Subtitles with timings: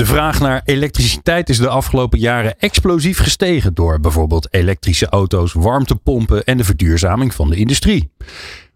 [0.00, 6.44] De vraag naar elektriciteit is de afgelopen jaren explosief gestegen door bijvoorbeeld elektrische auto's, warmtepompen
[6.44, 8.10] en de verduurzaming van de industrie.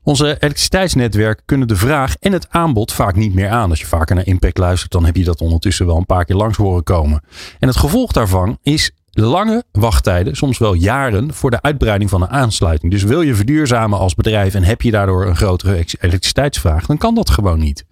[0.03, 3.71] Onze elektriciteitsnetwerken kunnen de vraag en het aanbod vaak niet meer aan.
[3.71, 6.37] Als je vaker naar Impact luistert, dan heb je dat ondertussen wel een paar keer
[6.37, 7.23] langs horen komen.
[7.59, 12.31] En het gevolg daarvan is lange wachttijden, soms wel jaren, voor de uitbreiding van een
[12.31, 12.93] aansluiting.
[12.93, 17.15] Dus wil je verduurzamen als bedrijf en heb je daardoor een grotere elektriciteitsvraag, dan kan
[17.15, 17.85] dat gewoon niet.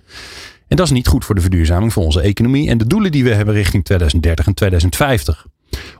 [0.72, 3.24] En dat is niet goed voor de verduurzaming van onze economie en de doelen die
[3.24, 5.46] we hebben richting 2030 en 2050.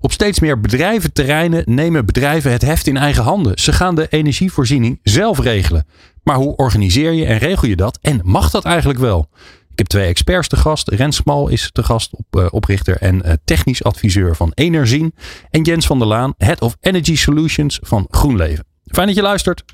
[0.00, 3.58] Op steeds meer bedrijventerreinen nemen bedrijven het heft in eigen handen.
[3.58, 5.86] Ze gaan de energievoorziening zelf regelen.
[6.22, 7.98] Maar hoe organiseer je en regel je dat?
[8.02, 9.28] En mag dat eigenlijk wel?
[9.70, 10.88] Ik heb twee experts te gast.
[10.88, 15.14] Rens Smal is te gast, op, uh, oprichter en uh, technisch adviseur van Energien.
[15.50, 18.64] En Jens van der Laan, Head of Energy Solutions van GroenLeven.
[18.84, 19.64] Fijn dat je luistert.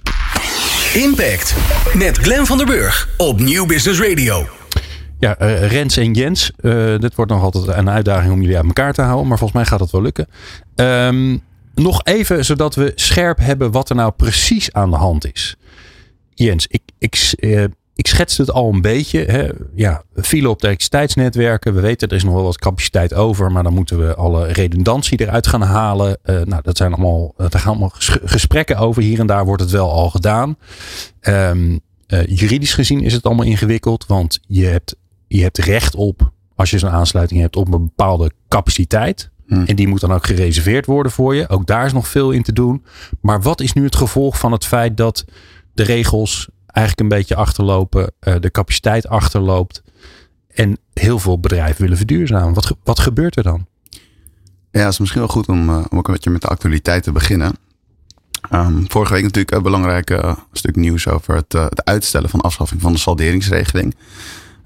[0.95, 1.55] Impact
[1.95, 4.58] met Glenn van der Burg op Nieuw Business Radio.
[5.19, 6.52] Ja, uh, Rens en Jens.
[6.61, 9.28] Uh, dit wordt nog altijd een uitdaging om jullie uit elkaar te houden.
[9.28, 10.27] Maar volgens mij gaat het wel lukken.
[10.74, 11.42] Um,
[11.74, 15.56] nog even, zodat we scherp hebben wat er nou precies aan de hand is.
[16.34, 19.24] Jens, ik, ik, uh, ik schetste het al een beetje.
[19.24, 19.48] Hè.
[19.74, 21.74] Ja, file op de elektriciteitsnetwerken.
[21.74, 23.52] We weten er is nog wel wat capaciteit over.
[23.52, 26.19] Maar dan moeten we alle redundantie eruit gaan halen.
[26.22, 27.92] nou, dat zijn allemaal, daar gaan allemaal
[28.24, 29.02] gesprekken over.
[29.02, 30.56] Hier en daar wordt het wel al gedaan.
[31.20, 31.80] Um,
[32.27, 34.06] juridisch gezien is het allemaal ingewikkeld.
[34.06, 34.96] Want je hebt
[35.29, 39.31] je hebt recht op, als je zo'n aansluiting hebt, op een bepaalde capaciteit.
[39.47, 39.65] Hmm.
[39.65, 41.48] En die moet dan ook gereserveerd worden voor je.
[41.48, 42.85] Ook daar is nog veel in te doen.
[43.20, 45.25] Maar wat is nu het gevolg van het feit dat
[45.73, 49.83] de regels eigenlijk een beetje achterlopen, uh, de capaciteit achterloopt
[50.48, 52.55] en heel veel bedrijven willen verduurzamen?
[52.55, 53.67] Wat, wat gebeurt er dan?
[54.70, 57.02] Ja, het is misschien wel goed om, uh, om ook een beetje met de actualiteit
[57.02, 57.52] te beginnen.
[58.52, 62.81] Um, vorige week natuurlijk een belangrijk uh, stuk nieuws over het, het uitstellen van afschaffing
[62.81, 63.95] van de salderingsregeling.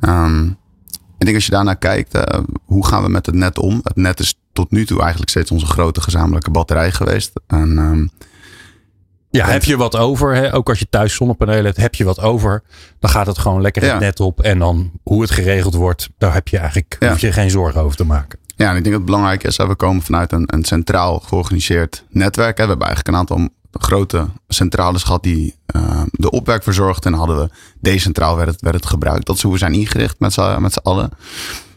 [0.00, 0.56] Um,
[1.22, 2.22] ik denk als je daarnaar kijkt, uh,
[2.64, 3.80] hoe gaan we met het net om?
[3.82, 7.32] Het net is tot nu toe eigenlijk steeds onze grote gezamenlijke batterij geweest.
[7.46, 8.10] En, um,
[9.30, 10.54] ja, heb je wat over, hè?
[10.54, 12.62] ook als je thuis zonnepanelen hebt, heb je wat over,
[12.98, 14.40] dan gaat het gewoon lekker het net op.
[14.40, 17.08] En dan hoe het geregeld wordt, daar heb je eigenlijk ja.
[17.08, 18.38] hoef je geen zorgen over te maken.
[18.56, 21.18] Ja, en ik denk dat het belangrijk is dat we komen vanuit een, een centraal
[21.18, 22.56] georganiseerd netwerk.
[22.56, 22.62] Hè.
[22.62, 27.06] We hebben eigenlijk een aantal grote centrales gehad die uh, de opwerk verzorgd.
[27.06, 27.48] En hadden we
[27.80, 29.26] decentraal werd het, werd het gebruikt.
[29.26, 31.10] Dat is hoe we zijn ingericht met z'n, allen.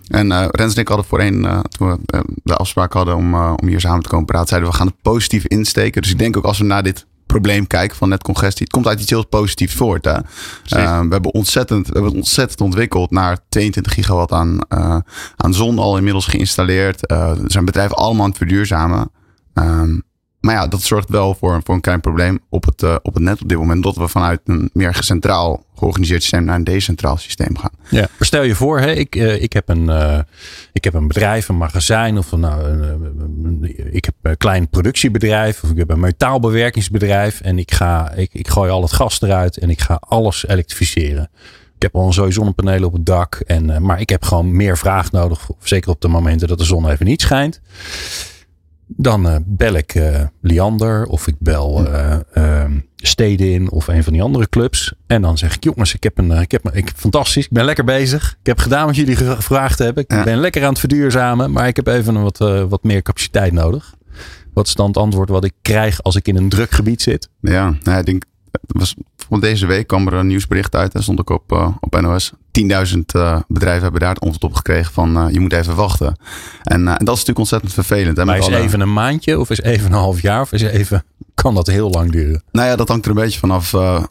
[0.08, 3.68] En uh, Rens en ik hadden voorheen, uh, toen we de afspraak hadden om, om
[3.68, 6.02] hier samen te komen praten, zeiden we gaan het positief insteken.
[6.02, 9.00] Dus ik denk ook als we naar dit probleem kijken van netcongestie, het komt uit
[9.00, 10.06] iets heel positiefs voort.
[10.06, 10.18] Hè?
[10.68, 10.78] We,
[11.10, 14.60] hebben ontzettend, we hebben het ontzettend ontwikkeld naar 22 gigawatt aan,
[15.36, 17.12] aan zon al inmiddels geïnstalleerd.
[17.12, 19.12] er zijn bedrijven allemaal aan het verduurzamen.
[19.54, 20.04] Um,
[20.46, 23.24] maar ja, dat zorgt wel voor, voor een klein probleem op het, uh, op het
[23.24, 23.84] net op dit moment.
[23.84, 27.72] Dat we vanuit een meer centraal georganiseerd systeem naar een decentraal systeem gaan.
[27.90, 30.20] Ja, maar stel je voor, hè, ik, uh, ik, heb een, uh,
[30.74, 35.70] ik heb een bedrijf, een magazijn of nou, een, ik heb een klein productiebedrijf of
[35.70, 37.42] ik heb een metaalbewerkingsbedrijf.
[37.42, 41.30] En ik, ga, ik, ik gooi al het gas eruit en ik ga alles elektrificeren.
[41.76, 43.36] Ik heb al een zonnepanelen op het dak.
[43.36, 45.50] En, maar ik heb gewoon meer vraag nodig.
[45.60, 47.62] Zeker op de momenten dat de zon even niet schijnt.
[48.88, 52.66] Dan uh, bel ik uh, Liander of ik bel uh,
[52.96, 54.94] Steden in of een van die andere clubs.
[55.08, 57.84] En dan zeg ik, jongens, ik heb een, ik heb, ik, fantastisch, ik ben lekker
[57.84, 58.38] bezig.
[58.40, 60.04] Ik heb gedaan wat jullie gevraagd hebben.
[60.04, 60.24] Ik ja.
[60.24, 62.38] ben lekker aan het verduurzamen, maar ik heb even wat,
[62.70, 63.96] wat meer capaciteit nodig.
[64.54, 67.30] Wat is dan het antwoord wat ik krijg als ik in een druk gebied zit?
[67.42, 68.24] Ja, nou, ik denk,
[68.68, 68.96] was,
[69.40, 70.92] deze week kwam er een nieuwsbericht uit.
[70.92, 72.34] Daar stond ik op, op NOS.
[72.62, 76.16] 10.000 uh, bedrijven hebben daar het antwoord op gekregen van uh, je moet even wachten.
[76.64, 78.18] En, en, dat is natuurlijk ontzettend vervelend.
[78.18, 78.58] Hè, maar is alle...
[78.58, 81.04] even een maandje of is even een half jaar of is even
[81.36, 82.44] kan dat heel lang duren?
[82.52, 84.04] Nou ja, dat hangt er een beetje vanaf uh,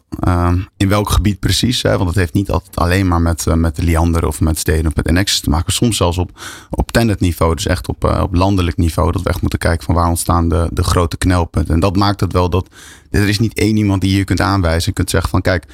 [0.77, 1.81] in welk gebied precies.
[1.81, 1.97] Hè?
[1.97, 4.95] Want het heeft niet altijd alleen maar met, met de Liander of met steden of
[4.95, 5.73] met NX te maken.
[5.73, 9.11] Soms zelfs op, op tenant niveau, dus echt op, op landelijk niveau.
[9.11, 11.73] Dat we echt moeten kijken van waar ontstaan de, de grote knelpunten.
[11.73, 12.67] En dat maakt het wel dat
[13.09, 14.89] er is niet één iemand die je kunt aanwijzen.
[14.89, 15.65] Je kunt zeggen van kijk,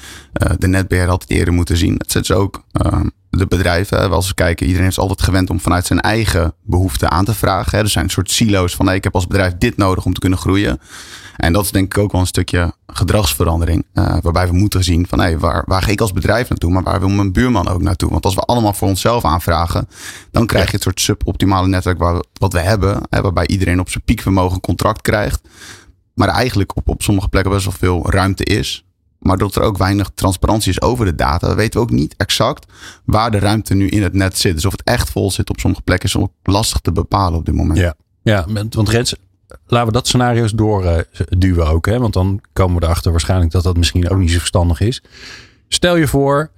[0.58, 1.94] de netbeheer had het eerder moeten zien.
[1.98, 2.61] Het zit ze ook
[3.30, 7.26] de bedrijven, als we kijken, iedereen is altijd gewend om vanuit zijn eigen behoeften aan
[7.26, 7.78] te vragen.
[7.78, 7.84] Hè.
[7.84, 10.20] Er zijn een soort silo's van, hey, ik heb als bedrijf dit nodig om te
[10.20, 10.80] kunnen groeien.
[11.38, 13.86] En dat is denk ik ook wel een stukje gedragsverandering.
[13.94, 16.84] Uh, waarbij we moeten zien van hey, waar, waar ga ik als bedrijf naartoe, maar
[16.84, 18.10] waar wil mijn buurman ook naartoe?
[18.10, 19.88] Want als we allemaal voor onszelf aanvragen,
[20.32, 23.02] dan krijg je het soort suboptimale netwerk waar we, wat we hebben.
[23.10, 25.42] Hè, waarbij iedereen op zijn piekvermogen contract krijgt.
[26.14, 28.86] Maar eigenlijk op, op sommige plekken best wel veel ruimte is.
[29.22, 31.48] Maar dat er ook weinig transparantie is over de data.
[31.48, 32.72] We weten ook niet exact
[33.06, 34.54] waar de ruimte nu in het net zit.
[34.54, 37.46] Dus of het echt vol zit op sommige plekken is ook lastig te bepalen op
[37.46, 37.80] dit moment.
[37.80, 39.16] Ja, ja want Rens,
[39.68, 41.86] laten we dat scenario's doorduwen ook.
[41.86, 42.00] Hè?
[42.00, 45.04] Want dan komen we erachter waarschijnlijk dat dat misschien ook niet zo verstandig is.
[45.68, 46.52] Stel je voor,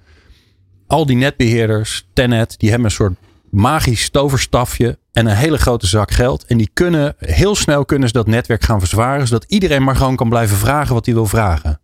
[0.86, 3.14] al die netbeheerders, Tenet, die hebben een soort
[3.50, 6.44] magisch toverstafje en een hele grote zak geld.
[6.44, 10.16] En die kunnen heel snel kunnen ze dat netwerk gaan verzwaren, zodat iedereen maar gewoon
[10.16, 11.80] kan blijven vragen wat hij wil vragen.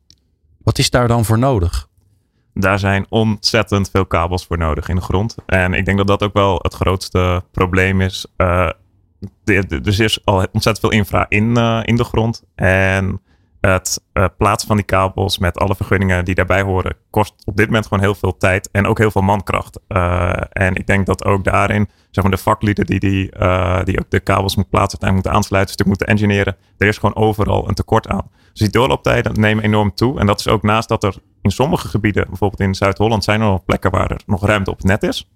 [0.63, 1.89] Wat is daar dan voor nodig?
[2.55, 5.35] Daar zijn ontzettend veel kabels voor nodig in de grond.
[5.47, 8.27] En ik denk dat dat ook wel het grootste probleem is.
[8.37, 8.71] Uh,
[9.45, 12.43] er is al ontzettend veel infra in, uh, in de grond.
[12.55, 13.21] En
[13.61, 17.67] het uh, plaatsen van die kabels met alle vergunningen die daarbij horen, kost op dit
[17.67, 19.81] moment gewoon heel veel tijd en ook heel veel mankracht.
[20.53, 23.31] En ik denk dat ook daarin, zeg maar, de vaklieden die, die,
[23.85, 27.17] die ook de kabels moeten plaatsen en moeten aansluiten, stuk moeten engineeren, er is gewoon
[27.17, 28.31] overal een tekort aan.
[28.53, 30.19] Dus die doorlooptijden nemen enorm toe.
[30.19, 33.47] En dat is ook naast dat er in sommige gebieden, bijvoorbeeld in Zuid-Holland, zijn er
[33.47, 35.31] nog plekken waar er nog ruimte op het net is.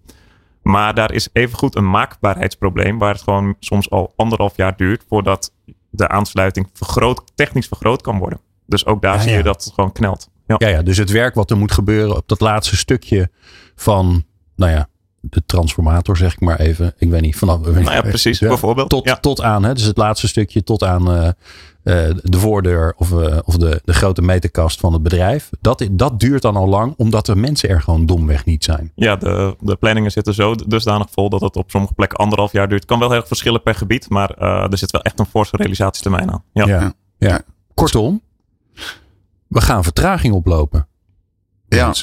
[0.62, 5.52] Maar daar is evengoed een maakbaarheidsprobleem, waar het gewoon soms al anderhalf jaar duurt voordat
[5.90, 8.40] de aansluiting vergroot, technisch vergroot kan worden.
[8.66, 10.28] Dus ook daar zie je dat het gewoon knelt.
[10.46, 10.54] Ja.
[10.58, 10.68] ja.
[10.68, 13.30] Ja, dus het werk wat er moet gebeuren op dat laatste stukje
[13.74, 14.24] van,
[14.56, 14.88] nou ja,
[15.30, 16.94] de transformator, zeg ik maar even.
[16.98, 17.60] Ik weet niet, vanaf.
[17.60, 18.88] Nou ja, precies, bijvoorbeeld.
[18.88, 21.32] Tot, tot aan, hè, dus het laatste stukje tot aan uh, uh,
[22.22, 25.50] de voordeur of, uh, of de, de grote meterkast van het bedrijf.
[25.60, 28.92] Dat, dat duurt dan al lang, omdat de mensen er gewoon domweg niet zijn.
[28.94, 32.68] Ja, de, de planningen zitten zo dusdanig vol dat het op sommige plekken anderhalf jaar
[32.68, 32.80] duurt.
[32.80, 34.30] Het kan wel heel erg verschillen per gebied, maar
[34.70, 36.44] er zit wel echt een forse realisatietermijn aan.
[36.52, 36.66] Ja.
[36.66, 37.40] Ja, ja.
[37.74, 38.20] Kortom,
[39.48, 40.86] we gaan vertraging oplopen.
[41.68, 41.94] Ja.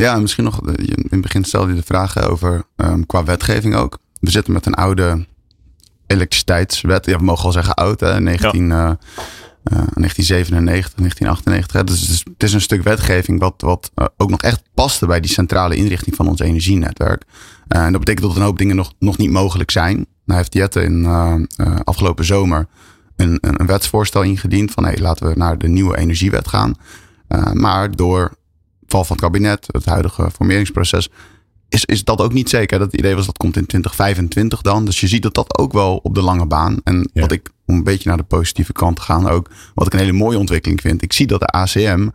[0.00, 3.98] Ja, misschien nog, in het begin stelde je de vraag over um, qua wetgeving ook.
[4.20, 5.26] We zitten met een oude
[6.06, 7.06] elektriciteitswet.
[7.06, 8.20] Ja, we mogen al zeggen oud, hè?
[8.20, 8.74] 19, ja.
[8.74, 8.90] uh,
[9.72, 11.72] uh, 1997, 1998.
[11.72, 11.84] Hè?
[11.84, 15.06] Dus het is, het is, een stuk wetgeving wat, wat uh, ook nog echt paste
[15.06, 17.24] bij die centrale inrichting van ons energienetwerk.
[17.68, 20.06] En dat betekent dat een hoop dingen nog, nog niet mogelijk zijn.
[20.24, 21.06] Nou heeft Jette in
[21.84, 22.66] afgelopen zomer
[23.16, 26.74] een, een, een, wetsvoorstel ingediend van hey, laten we naar de nieuwe energiewet gaan.
[27.52, 28.38] maar door
[28.90, 31.08] val van het kabinet, het huidige formeringsproces,
[31.68, 32.78] is, is dat ook niet zeker.
[32.78, 34.84] Dat het idee was dat komt in 2025 dan.
[34.84, 36.80] Dus je ziet dat dat ook wel op de lange baan.
[36.84, 39.92] En wat ik, om een beetje naar de positieve kant te gaan ook, wat ik
[39.92, 41.02] een hele mooie ontwikkeling vind.
[41.02, 42.08] Ik zie dat de ACM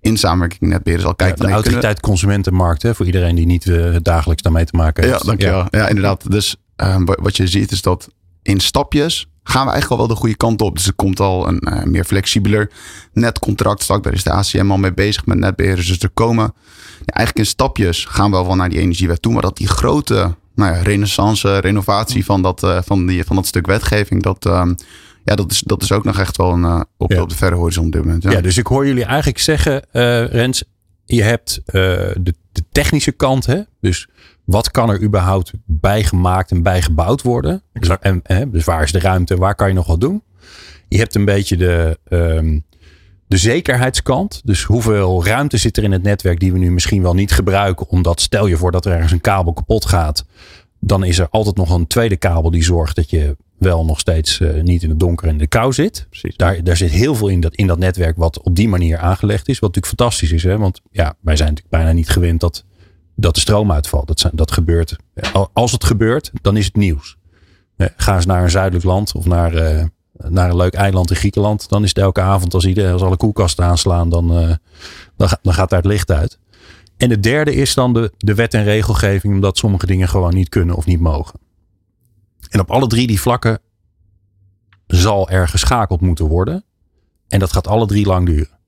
[0.00, 1.38] in samenwerking met beheerders al kijkt.
[1.38, 5.18] Ja, de autoriteit consumentenmarkt, hè, voor iedereen die niet uh, dagelijks daarmee te maken heeft.
[5.18, 5.66] Ja, dankjewel.
[5.70, 6.30] Ja, ja inderdaad.
[6.30, 8.08] Dus um, wat je ziet is dat
[8.42, 10.76] in stapjes gaan we eigenlijk al wel de goede kant op.
[10.76, 12.70] Dus er komt al een uh, meer flexibeler
[13.12, 14.02] netcontract straks.
[14.02, 15.86] Daar is de ACM al mee bezig met netbeheerders.
[15.86, 16.54] Dus er komen
[17.04, 19.32] ja, eigenlijk in stapjes gaan we wel naar die energiewet toe.
[19.32, 23.46] Maar dat die grote nou ja, renaissance, renovatie van dat, uh, van, die, van dat
[23.46, 24.74] stuk wetgeving, dat, um,
[25.24, 27.20] ja, dat, is, dat is ook nog echt wel een, uh, op, ja.
[27.22, 28.22] op de verre horizon op dit moment.
[28.22, 28.30] Ja.
[28.30, 28.40] ja.
[28.40, 29.82] dus ik hoor jullie eigenlijk zeggen,
[30.30, 30.64] Rens,
[31.04, 33.60] je hebt de, de technische kant, hè?
[33.80, 34.08] dus
[34.44, 37.62] wat kan er überhaupt bijgemaakt en bijgebouwd worden?
[37.72, 38.02] Exact.
[38.02, 39.36] En, hè, dus waar is de ruimte?
[39.36, 40.22] Waar kan je nog wat doen?
[40.88, 42.64] Je hebt een beetje de, um,
[43.26, 44.40] de zekerheidskant.
[44.44, 47.88] Dus hoeveel ruimte zit er in het netwerk die we nu misschien wel niet gebruiken.
[47.88, 50.24] Omdat stel je voor dat er ergens een kabel kapot gaat.
[50.80, 54.38] Dan is er altijd nog een tweede kabel die zorgt dat je wel nog steeds
[54.38, 56.06] uh, niet in het donker en de kou zit.
[56.08, 56.36] Precies.
[56.36, 59.48] Daar, daar zit heel veel in dat, in dat netwerk wat op die manier aangelegd
[59.48, 59.58] is.
[59.58, 60.42] Wat natuurlijk fantastisch is.
[60.42, 60.58] Hè?
[60.58, 62.64] Want ja, wij zijn natuurlijk bijna niet gewend dat
[63.16, 64.06] dat de stroom uitvalt.
[64.06, 64.96] Dat, zijn, dat gebeurt.
[65.52, 67.16] Als het gebeurt, dan is het nieuws.
[67.96, 69.84] Ga eens naar een zuidelijk land of naar, uh,
[70.28, 71.68] naar een leuk eiland in Griekenland.
[71.68, 74.54] Dan is het elke avond als, iedereen, als alle koelkasten aanslaan, dan, uh,
[75.16, 76.38] dan, dan gaat daar het licht uit.
[76.96, 80.48] En het derde is dan de, de wet en regelgeving, omdat sommige dingen gewoon niet
[80.48, 81.40] kunnen of niet mogen.
[82.52, 83.58] En op alle drie die vlakken
[84.86, 86.64] zal er geschakeld moeten worden.
[87.28, 88.58] En dat gaat alle drie lang duren.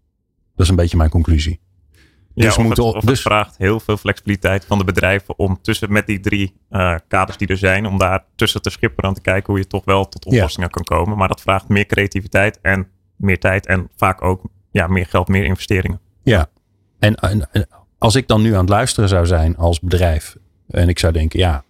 [0.54, 1.60] Dat is een beetje mijn conclusie.
[2.34, 5.92] Dus, ja, of het, of dus, vraagt heel veel flexibiliteit van de bedrijven om tussen
[5.92, 9.20] met die drie uh, kaders die er zijn, om daar tussen te schipperen en te
[9.20, 10.82] kijken hoe je toch wel tot oplossingen ja.
[10.82, 11.18] kan komen.
[11.18, 15.44] Maar dat vraagt meer creativiteit en meer tijd en vaak ook ja, meer geld, meer
[15.44, 16.00] investeringen.
[16.22, 16.46] Ja,
[16.98, 20.36] en, en, en als ik dan nu aan het luisteren zou zijn als bedrijf
[20.68, 21.60] en ik zou denken, ja, eh,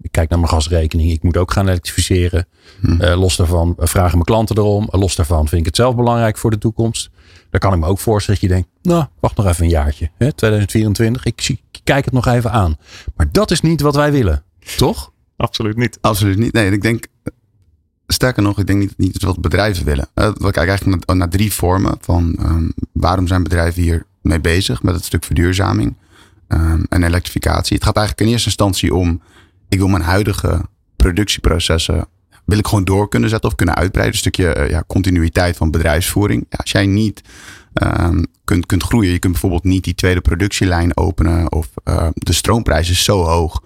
[0.00, 1.10] ik kijk naar mijn gasrekening.
[1.10, 2.46] Ik moet ook gaan elektrificeren.
[2.80, 3.00] Hm.
[3.00, 4.88] Eh, los daarvan eh, vragen mijn klanten erom.
[4.90, 7.10] Los daarvan vind ik het zelf belangrijk voor de toekomst.
[7.50, 10.10] Dan kan ik me ook voorstellen dat je denkt, nou, wacht nog even een jaartje.
[10.18, 12.76] Hè, 2024, ik, zie, ik kijk het nog even aan.
[13.16, 14.42] Maar dat is niet wat wij willen,
[14.76, 15.12] toch?
[15.36, 15.98] Absoluut niet.
[16.00, 16.52] Absoluut niet.
[16.52, 17.06] Nee, ik denk,
[18.06, 20.08] sterker nog, ik denk niet, niet wat bedrijven willen.
[20.14, 24.40] Uh, we kijken eigenlijk naar, naar drie vormen van um, waarom zijn bedrijven hier mee
[24.40, 25.96] bezig met het stuk verduurzaming
[26.52, 27.76] um, en elektrificatie.
[27.76, 29.22] Het gaat eigenlijk in eerste instantie om,
[29.68, 30.64] ik wil mijn huidige
[30.96, 32.08] productieprocessen
[32.44, 34.14] wil ik gewoon door kunnen zetten of kunnen uitbreiden.
[34.14, 36.46] Een stukje uh, ja, continuïteit van bedrijfsvoering.
[36.48, 37.22] Ja, als jij niet
[37.74, 42.32] um, kunt, kunt groeien, je kunt bijvoorbeeld niet die tweede productielijn openen of uh, de
[42.32, 43.62] stroomprijs is zo hoog.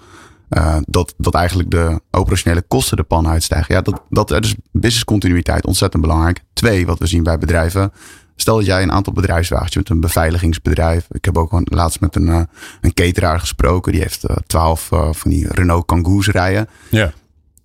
[0.51, 3.75] Uh, dat, dat eigenlijk de operationele kosten de pan uitstijgen.
[3.75, 6.41] Ja, dat, dat is businesscontinuïteit ontzettend belangrijk.
[6.53, 7.93] Twee, wat we zien bij bedrijven.
[8.37, 11.07] Stel dat jij een aantal bedrijfswagens met een beveiligingsbedrijf.
[11.11, 12.41] Ik heb ook laatst met een, uh,
[12.81, 13.93] een cateraar gesproken.
[13.93, 16.69] Die heeft twaalf uh, van die Renault Kangoo's rijden.
[16.91, 17.13] Ja.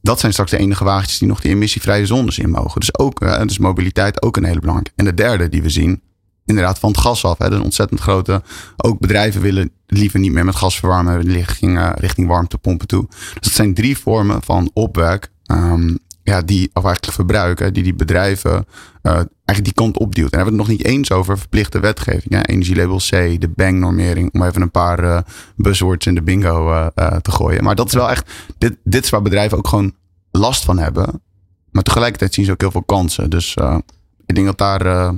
[0.02, 2.80] Dat zijn straks de enige wagentjes die nog die emissievrije zones in mogen.
[2.80, 4.92] Dus ook, uh, dus mobiliteit ook een hele belangrijke.
[4.96, 6.02] En de derde die we zien,
[6.46, 7.38] inderdaad van het gas af.
[7.38, 8.42] Hè, dat is een ontzettend grote.
[8.78, 13.06] Ook bedrijven willen liever niet meer met gas verwarmen richting, richting warmtepompen toe.
[13.08, 15.30] Dus dat zijn drie vormen van opwek.
[15.52, 16.00] Um,
[16.30, 18.66] ja, die of eigenlijk verbruiken, die die bedrijven
[19.04, 20.32] uh, eigenlijk die kant opduwt.
[20.32, 22.34] En hebben we het nog niet eens over verplichte wetgeving.
[22.34, 25.20] Ja, energielabel C, de bang-normering, om even een paar uh,
[25.56, 26.88] buzzwords in de bingo uh,
[27.22, 27.64] te gooien.
[27.64, 29.94] Maar dat is wel echt, dit, dit is waar bedrijven ook gewoon
[30.32, 31.22] last van hebben.
[31.72, 33.30] Maar tegelijkertijd zien ze ook heel veel kansen.
[33.30, 33.56] Dus
[34.26, 35.14] ik denk dat daar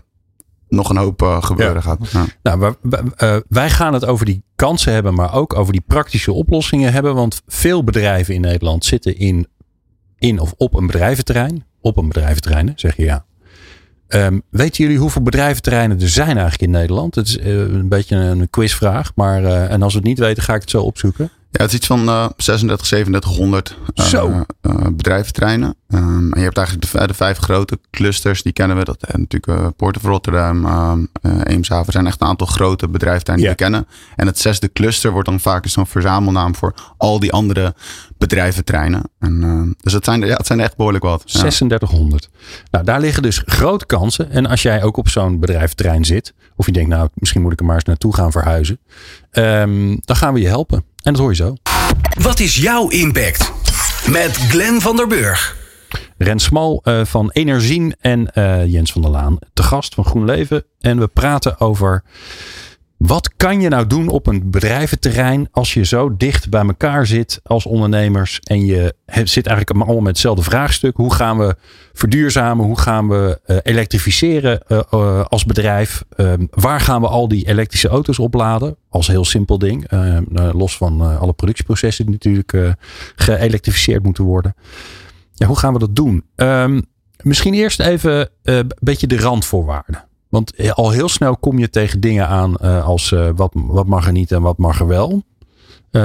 [0.67, 1.81] nog een hoop gebeuren ja.
[1.81, 2.11] gaat.
[2.11, 2.25] Ja.
[2.43, 6.93] Nou, wij, wij, gaan het over die kansen hebben, maar ook over die praktische oplossingen
[6.93, 7.15] hebben.
[7.15, 9.47] Want veel bedrijven in Nederland zitten in,
[10.21, 11.65] in of op een bedrijventerrein.
[11.81, 13.25] Op een bedrijventerrein, zeg je ja.
[14.07, 17.15] Um, weten jullie hoeveel bedrijventerreinen er zijn eigenlijk in Nederland?
[17.15, 20.55] Het is uh, een beetje een quizvraag, maar en als we het niet weten, ga
[20.55, 21.31] ik het zo opzoeken.
[21.51, 24.23] Ja, het is iets van uh, 36, 3700 uh,
[24.61, 25.75] uh, bedrijventerreinen.
[25.89, 28.83] Um, en je hebt eigenlijk de, de, vijf grote clusters, die kennen we.
[28.83, 31.09] Dat zijn natuurlijk uh, Port of Rotterdam,
[31.43, 31.93] Eemshaven.
[31.93, 33.55] zijn echt een aantal grote bedrijventerreinen Ja.
[33.55, 33.87] die we kennen.
[34.15, 37.75] En het zesde cluster wordt dan vaak zo'n verzamelnaam voor al die andere
[38.17, 39.03] bedrijventerreinen.
[39.19, 41.23] En, uh, dus het zijn, ja, het zijn er echt behoorlijk wat.
[41.25, 41.39] Ja.
[41.39, 42.29] 3600.
[42.71, 44.31] Nou, daar liggen dus grote kansen.
[44.31, 47.59] En als jij ook op zo'n bedrijventerrein zit, of je denkt, nou, misschien moet ik
[47.59, 48.79] er maar eens naartoe gaan verhuizen,
[49.31, 50.77] um, dan gaan we je helpen.
[50.77, 51.55] En dat hoor je zo.
[52.19, 53.51] Wat is jouw impact?
[54.09, 55.57] Met Glenn van der Burg.
[56.17, 60.63] Rens Smal uh, van Energien en uh, Jens van der Laan, de gast van GroenLeven.
[60.79, 62.03] En we praten over
[63.01, 67.39] wat kan je nou doen op een bedrijventerrein als je zo dicht bij elkaar zit
[67.43, 70.97] als ondernemers en je zit eigenlijk allemaal met hetzelfde vraagstuk.
[70.97, 71.55] Hoe gaan we
[71.93, 72.65] verduurzamen?
[72.65, 76.03] Hoe gaan we uh, elektrificeren uh, uh, als bedrijf?
[76.49, 78.75] waar gaan we al die elektrische auto's opladen?
[78.89, 79.91] Als heel simpel ding.
[80.51, 82.77] los van alle productieprocessen die natuurlijk
[83.15, 84.55] geëlektrificeerd moeten worden.
[85.33, 86.23] Ja, hoe gaan we dat doen?
[86.35, 86.85] Um,
[87.21, 90.09] misschien eerst even een beetje de randvoorwaarden.
[90.31, 94.05] Want al heel snel kom je tegen dingen aan uh, als uh, wat, wat mag
[94.05, 95.23] er niet en wat mag er wel.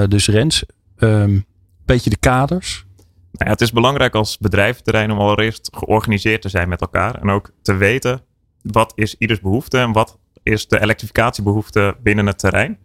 [0.09, 0.65] Dus Rens,
[0.99, 1.45] um,
[1.85, 2.87] beetje de kaders.
[3.33, 7.15] Nou ja, het is belangrijk als bedrijventerrein om allereerst georganiseerd te zijn met elkaar.
[7.15, 8.21] En ook te weten
[8.63, 12.79] wat is ieders behoefte en wat is de elektrificatiebehoefte binnen het terrein.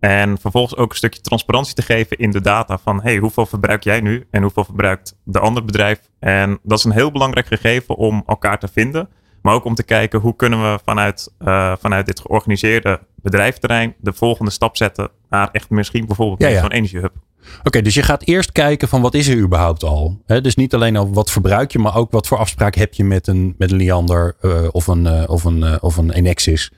[0.00, 3.84] En vervolgens ook een stukje transparantie te geven in de data van hey, hoeveel verbruik
[3.84, 6.00] jij nu en hoeveel verbruikt de ander bedrijf.
[6.18, 9.08] En dat is een heel belangrijk gegeven om elkaar te vinden.
[9.42, 14.12] Maar ook om te kijken hoe kunnen we vanuit, uh, vanuit dit georganiseerde bedrijfterrein de
[14.12, 16.60] volgende stap zetten naar echt misschien bijvoorbeeld ja, ja.
[16.60, 17.12] zo'n energiehub.
[17.58, 20.22] Oké, okay, dus je gaat eerst kijken van wat is er überhaupt al.
[20.26, 23.04] He, dus niet alleen al wat verbruik je, maar ook wat voor afspraak heb je
[23.04, 26.72] met een, met een Liander uh, of, een, uh, of, een, uh, of een Enexis.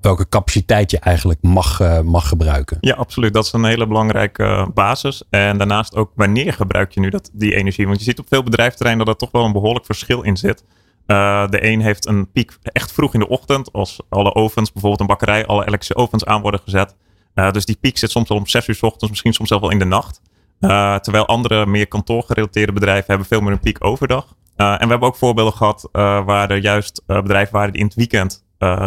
[0.00, 2.76] welke capaciteit je eigenlijk mag, mag gebruiken.
[2.80, 3.34] Ja, absoluut.
[3.34, 5.22] Dat is een hele belangrijke basis.
[5.30, 7.86] En daarnaast ook wanneer gebruik je nu dat, die energie.
[7.86, 10.64] Want je ziet op veel bedrijfterreinen dat er toch wel een behoorlijk verschil in zit.
[11.06, 15.00] Uh, de een heeft een piek echt vroeg in de ochtend, als alle ovens, bijvoorbeeld
[15.00, 16.94] een bakkerij, alle elektrische ovens aan worden gezet.
[17.34, 19.62] Uh, dus die piek zit soms al om 6 uur s ochtends, misschien soms zelfs
[19.62, 20.20] wel in de nacht.
[20.60, 24.34] Uh, terwijl andere meer kantoorgerelateerde bedrijven hebben veel meer een piek overdag.
[24.56, 28.44] en we hebben ook voorbeelden gehad waar er juist bedrijven waren die in het weekend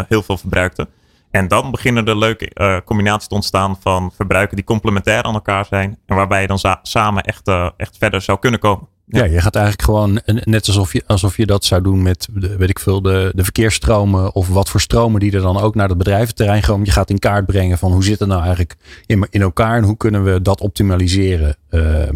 [0.08, 0.90] heel veel verbruikten.
[1.32, 5.98] En dan beginnen er leuke combinaties te ontstaan van verbruiken die complementair aan elkaar zijn.
[6.06, 8.88] En waarbij je dan samen echt, echt verder zou kunnen komen.
[9.12, 9.24] Ja.
[9.24, 12.58] ja, je gaat eigenlijk gewoon net alsof je, alsof je dat zou doen met, de,
[12.58, 15.90] weet ik veel, de, de verkeersstromen of wat voor stromen die er dan ook naar
[15.90, 16.86] het bedrijventerrein komen.
[16.86, 18.76] Je gaat in kaart brengen van hoe zit het nou eigenlijk
[19.06, 22.10] in, in elkaar en hoe kunnen we dat optimaliseren uh,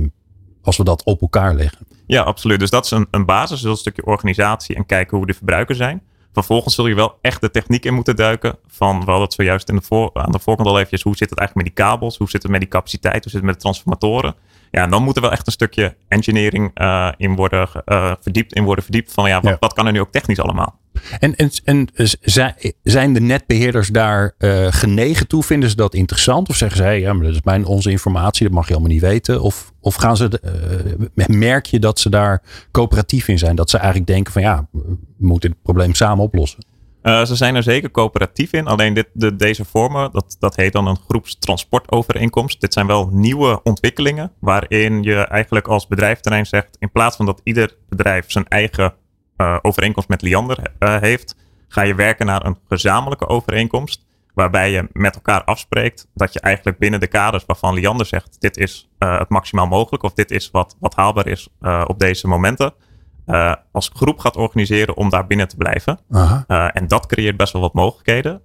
[0.62, 1.88] als we dat op elkaar leggen.
[2.06, 2.60] Ja, absoluut.
[2.60, 5.78] Dus dat is een, een basis, dus een stukje organisatie en kijken hoe de verbruikers
[5.78, 6.02] zijn.
[6.34, 8.58] Vervolgens zul je wel echt de techniek in moeten duiken.
[8.68, 11.02] Van, we hadden het zojuist in de voor, aan de voorkant al eventjes.
[11.02, 12.18] Hoe zit het eigenlijk met die kabels?
[12.18, 13.24] Hoe zit het met die capaciteit?
[13.24, 14.36] Hoe zit het met de transformatoren?
[14.76, 18.64] Ja, dan moet er wel echt een stukje engineering uh, in worden uh, verdiept, in
[18.64, 19.14] worden verdiept.
[19.14, 19.58] Van ja wat, ja.
[19.60, 20.80] wat kan er nu ook technisch allemaal?
[21.20, 21.90] En, en, en
[22.84, 25.44] zijn de netbeheerders daar uh, genegen toe?
[25.44, 26.50] Vinden ze dat interessant?
[26.50, 28.92] Of zeggen ze, hey, ja, maar dat is mijn, onze informatie, dat mag je allemaal
[28.92, 29.42] niet weten?
[29.42, 30.42] Of, of gaan ze,
[31.16, 33.56] uh, merk je dat ze daar coöperatief in zijn?
[33.56, 36.66] Dat ze eigenlijk denken van ja, we moeten het probleem samen oplossen?
[37.04, 38.68] Uh, ze zijn er zeker coöperatief in.
[38.68, 42.62] Alleen dit, de, deze vormen, dat, dat heet dan een groepstransportovereenkomst.
[42.62, 47.42] Dit zijn wel nieuwe ontwikkelingen waarin je eigenlijk als bedrijfterrein zegt, in plaats van dat
[47.44, 48.94] ieder bedrijf zijn eigen
[49.38, 51.36] uh, overeenkomst met Liander uh, heeft,
[51.68, 54.06] ga je werken naar een gezamenlijke overeenkomst.
[54.34, 58.58] Waarbij je met elkaar afspreekt dat je eigenlijk binnen de kaders waarvan Liander zegt: dit
[58.58, 61.48] is het maximaal mogelijk of dit is wat, wat haalbaar is
[61.86, 62.74] op deze momenten.
[63.72, 66.00] Als groep gaat organiseren om daar binnen te blijven.
[66.74, 68.42] en dat creëert best wel wat mogelijkheden.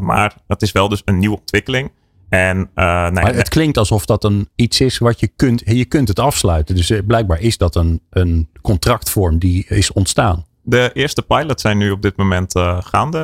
[0.00, 1.90] maar het is wel dus een nieuwe ontwikkeling.
[2.28, 6.08] En, nou ja, het klinkt alsof dat een iets is wat je kunt, je kunt
[6.08, 6.74] het afsluiten.
[6.74, 10.44] Dus eh, blijkbaar is dat een, een contractvorm die is ontstaan.
[10.62, 13.20] De eerste pilots zijn nu op dit moment gaande.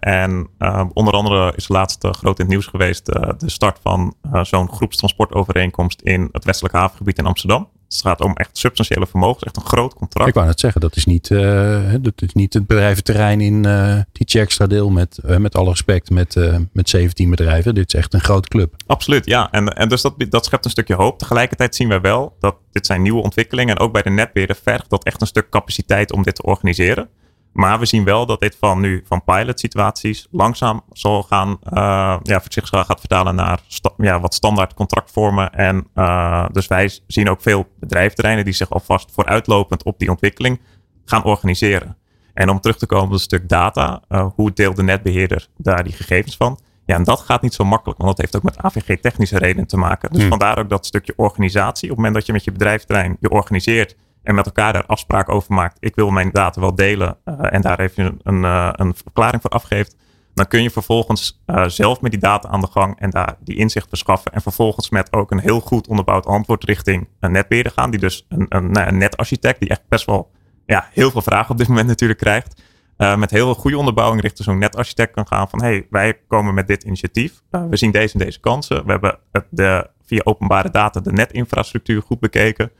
[0.00, 0.48] En
[0.92, 6.28] onder andere is laatst groot in het nieuws geweest de start van zo'n groepstransportovereenkomst in
[6.32, 7.68] het westelijk havengebied in Amsterdam.
[7.96, 10.28] Het gaat om echt substantiële vermogens, echt een groot contract.
[10.28, 13.98] Ik wou net zeggen, dat is niet, uh, dat is niet het bedrijventerrein in uh,
[14.12, 16.36] die extra deel met, uh, met alle respect met,
[16.72, 17.74] met 17 bedrijven.
[17.74, 18.74] Dit is echt een grote club.
[18.86, 19.50] Absoluut, ja.
[19.50, 21.18] En, en dus dat, dat schept een stukje hoop.
[21.18, 24.90] Tegelijkertijd zien we wel dat dit zijn nieuwe ontwikkelingen en ook bij de netbeheerder vergt
[24.90, 27.08] dat echt een stuk capaciteit om dit te organiseren.
[27.54, 32.16] Maar we zien wel dat dit van nu van pilot situaties langzaam zal gaan, uh,
[32.22, 35.52] ja, zich gaat vertalen naar sta, ja, wat standaard contractvormen.
[35.52, 40.60] En uh, dus wij zien ook veel bedrijfterreinen die zich alvast vooruitlopend op die ontwikkeling
[41.04, 41.96] gaan organiseren.
[42.32, 45.84] En om terug te komen op het stuk data, uh, hoe deelt de netbeheerder daar
[45.84, 46.58] die gegevens van?
[46.86, 49.76] Ja, en dat gaat niet zo makkelijk, want dat heeft ook met AVG-technische redenen te
[49.76, 50.10] maken.
[50.10, 50.28] Dus hmm.
[50.28, 51.90] vandaar ook dat stukje organisatie.
[51.90, 55.34] Op het moment dat je met je bedrijfterrein je organiseert en met elkaar daar afspraken
[55.34, 55.76] over maakt.
[55.80, 59.50] Ik wil mijn data wel delen uh, en daar even een, uh, een verklaring voor
[59.50, 59.96] afgeeft.
[60.34, 63.56] Dan kun je vervolgens uh, zelf met die data aan de gang en daar die
[63.56, 64.32] inzicht verschaffen.
[64.32, 67.90] En vervolgens met ook een heel goed onderbouwd antwoord richting een netbeheerder gaan.
[67.90, 70.30] Die dus een, een, nou, netarchitect, die echt best wel
[70.66, 72.62] ja, heel veel vragen op dit moment natuurlijk krijgt.
[72.96, 75.62] met heel goede onderbouwing richting zo'n netarchitect kan gaan van...
[75.62, 77.42] hey, wij komen met dit initiatief.
[77.50, 78.84] we zien deze en deze kansen.
[78.84, 82.70] We hebben het de, via openbare data de netinfrastructuur goed bekeken.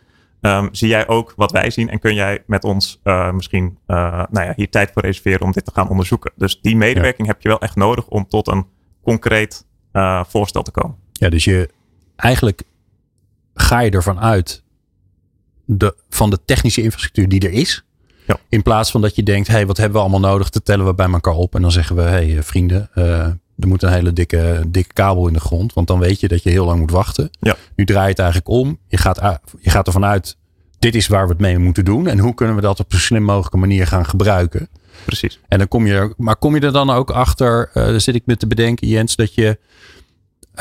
[0.46, 4.22] Um, zie jij ook wat wij zien en kun jij met ons uh, misschien uh,
[4.30, 6.32] nou ja, hier tijd voor reserveren om dit te gaan onderzoeken?
[6.36, 7.32] Dus die medewerking ja.
[7.32, 8.66] heb je wel echt nodig om tot een
[9.02, 10.96] concreet uh, voorstel te komen.
[11.12, 11.70] Ja, dus je
[12.16, 12.62] eigenlijk
[13.54, 14.62] ga je ervan uit
[15.64, 17.85] de, van de technische infrastructuur die er is.
[18.26, 18.37] Ja.
[18.48, 20.50] In plaats van dat je denkt, hé, hey, wat hebben we allemaal nodig?
[20.50, 21.54] Dat tellen we bij elkaar op.
[21.54, 22.90] En dan zeggen we, hé hey, vrienden,
[23.64, 25.72] er moet een hele dikke, dikke kabel in de grond.
[25.72, 27.31] Want dan weet je dat je heel lang moet wachten.
[27.40, 27.57] Ja.
[27.77, 28.79] Nu draai je het eigenlijk om.
[28.88, 30.37] Je gaat, je gaat ervan uit,
[30.79, 32.07] dit is waar we het mee moeten doen.
[32.07, 34.68] En hoe kunnen we dat op een slim mogelijke manier gaan gebruiken.
[35.05, 35.40] Precies.
[35.48, 38.22] En dan kom je, maar kom je er dan ook achter, uh, daar zit ik
[38.27, 39.59] me te bedenken Jens, dat je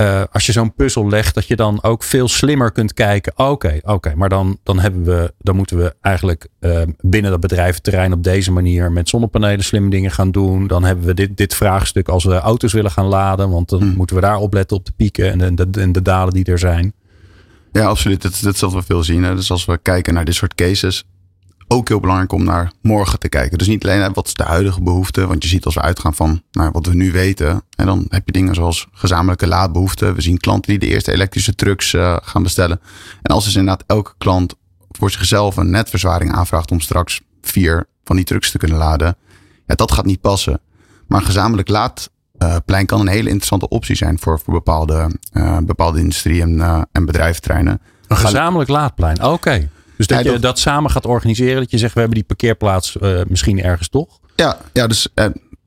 [0.02, 3.34] uh, als je zo'n puzzel legt, dat je dan ook veel slimmer kunt kijken.
[3.36, 7.32] Oké, okay, oké, okay, maar dan, dan, hebben we, dan moeten we eigenlijk uh, binnen
[7.32, 10.68] dat bedrijventerrein op deze manier met zonnepanelen slimme dingen gaan doen.
[10.68, 13.96] Dan hebben we dit, dit vraagstuk als we auto's willen gaan laden, want dan hmm.
[13.96, 16.60] moeten we daar opletten op de pieken en de, de, en de dalen die er
[16.60, 16.94] zijn.
[17.72, 18.22] Ja, absoluut.
[18.22, 19.24] Dat, dat wat we veel zien.
[19.24, 19.36] Hè.
[19.36, 21.04] Dus als we kijken naar dit soort cases,
[21.68, 23.58] ook heel belangrijk om naar morgen te kijken.
[23.58, 25.28] Dus niet alleen wat is de huidige behoefte.
[25.28, 27.64] Want je ziet als we uitgaan van nou, wat we nu weten.
[27.76, 30.16] En dan heb je dingen zoals gezamenlijke laadbehoeften.
[30.16, 32.80] We zien klanten die de eerste elektrische trucks uh, gaan bestellen.
[33.22, 34.56] En als dus inderdaad elke klant
[34.92, 39.16] voor zichzelf een netverzwaring aanvraagt om straks vier van die trucks te kunnen laden.
[39.66, 40.62] Ja, dat gaat niet passen.
[41.08, 46.00] Maar een gezamenlijk laadplein kan een hele interessante optie zijn voor, voor bepaalde, uh, bepaalde
[46.00, 47.82] industrie- en, uh, en.
[48.08, 49.70] Een gezamenlijk laadplein, oké.
[50.08, 51.62] Dus dat je dat samen gaat organiseren.
[51.62, 54.20] Dat je zegt, we hebben die parkeerplaats uh, misschien ergens toch?
[54.36, 55.26] Ja, ja dus uh,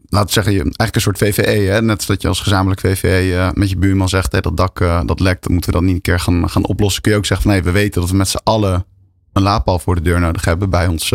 [0.08, 1.70] laten we zeggen, je, eigenlijk een soort VVE.
[1.70, 1.82] Hè?
[1.82, 4.78] Net als dat je als gezamenlijk VVE uh, met je buurman zegt, hey, dat dak
[5.06, 7.02] dat lekt, dan moeten we dat niet een keer gaan, gaan oplossen.
[7.02, 8.84] Kun je ook zeggen van, nee, we weten dat we met z'n allen
[9.32, 11.12] een laadpaal voor de deur nodig hebben bij ons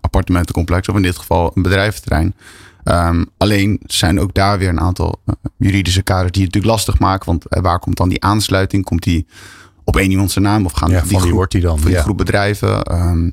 [0.00, 0.88] appartementencomplex.
[0.88, 2.34] Of in dit geval een bedrijventerrein.
[2.84, 5.20] Um, alleen zijn ook daar weer een aantal
[5.56, 7.26] juridische kaders die het natuurlijk lastig maken.
[7.26, 8.84] Want waar komt dan die aansluiting?
[8.84, 9.26] Komt die
[9.84, 12.02] op één iemand zijn naam of gaan ja, die, groep, wordt die dan, die ja.
[12.02, 12.94] groep bedrijven.
[12.94, 13.32] Um,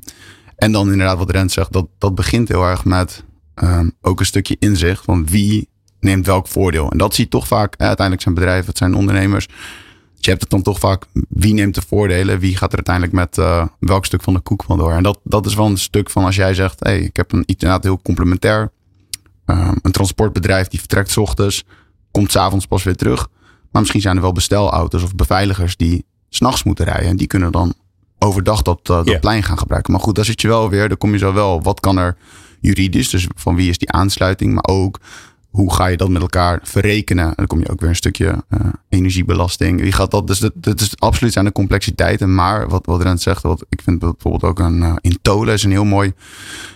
[0.56, 3.24] en dan inderdaad wat Rent zegt, dat, dat begint heel erg met
[3.62, 5.68] um, ook een stukje inzicht van wie
[6.00, 6.90] neemt welk voordeel.
[6.90, 9.46] En dat zie je toch vaak, eh, uiteindelijk zijn bedrijven, het zijn ondernemers.
[9.46, 12.38] Dus je hebt het dan toch vaak, wie neemt de voordelen?
[12.38, 14.92] Wie gaat er uiteindelijk met uh, welk stuk van de koek vandoor?
[14.92, 17.44] En dat, dat is wel een stuk van als jij zegt, hey, ik heb een
[17.46, 18.72] inderdaad heel complementair
[19.44, 21.64] ehm, een transportbedrijf die vertrekt 's ochtends,
[22.10, 23.28] komt 's avonds pas weer terug.
[23.70, 27.08] Maar misschien zijn er wel bestelauto's of beveiligers die s'nachts moeten rijden.
[27.08, 27.74] En die kunnen dan
[28.18, 29.92] overdag dat, eh, dat plein gaan gebruiken.
[29.92, 30.88] Maar goed, daar zit je wel weer.
[30.88, 31.62] Dan kom je zo wel.
[31.62, 32.16] Wat kan er
[32.60, 33.08] juridisch?
[33.08, 34.54] Dus van wie is die aansluiting?
[34.54, 34.98] Maar ook
[35.50, 37.24] hoe ga je dat met elkaar verrekenen?
[37.24, 39.80] En dan kom je ook weer een stukje eh, energiebelasting.
[39.80, 40.26] Wie gaat dat?
[40.26, 42.34] Dus dat, dat is absoluut zijn de complexiteiten.
[42.34, 45.70] Maar wat, wat Rent zegt, wat ik vind bijvoorbeeld ook een, eh, in is een
[45.70, 46.12] heel mooi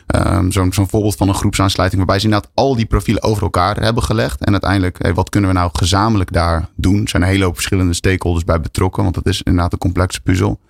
[0.07, 2.01] ehm, zo'n zo'n voorbeeld van een groepsaansluiting.
[2.01, 4.45] Waarbij ze inderdaad al die profielen over elkaar hebben gelegd.
[4.45, 7.03] En uiteindelijk, hey, wat kunnen we nou gezamenlijk daar doen?
[7.03, 9.03] Er zijn een hele hoop verschillende stakeholders bij betrokken.
[9.03, 10.61] Want het is inderdaad een complexe puzzel.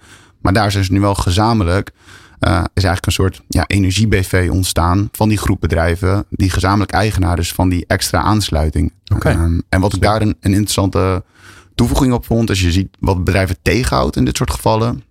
[0.40, 1.92] Maar daar zijn ze nu wel gezamenlijk.
[2.44, 6.24] Eh, is eigenlijk een soort ja, energie-BV ontstaan van die groep bedrijven.
[6.30, 8.92] Die gezamenlijk eigenaar is van die extra aansluiting.
[9.14, 9.28] Oké.
[9.28, 11.24] Ehm, en wat ik daar een, een interessante
[11.74, 12.48] toevoeging op vond.
[12.48, 15.02] Als je ziet wat bedrijven tegenhoudt in dit soort gevallen.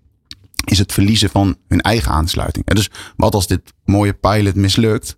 [0.66, 2.66] Is het verliezen van hun eigen aansluiting.
[2.66, 5.16] En dus wat als dit mooie pilot mislukt.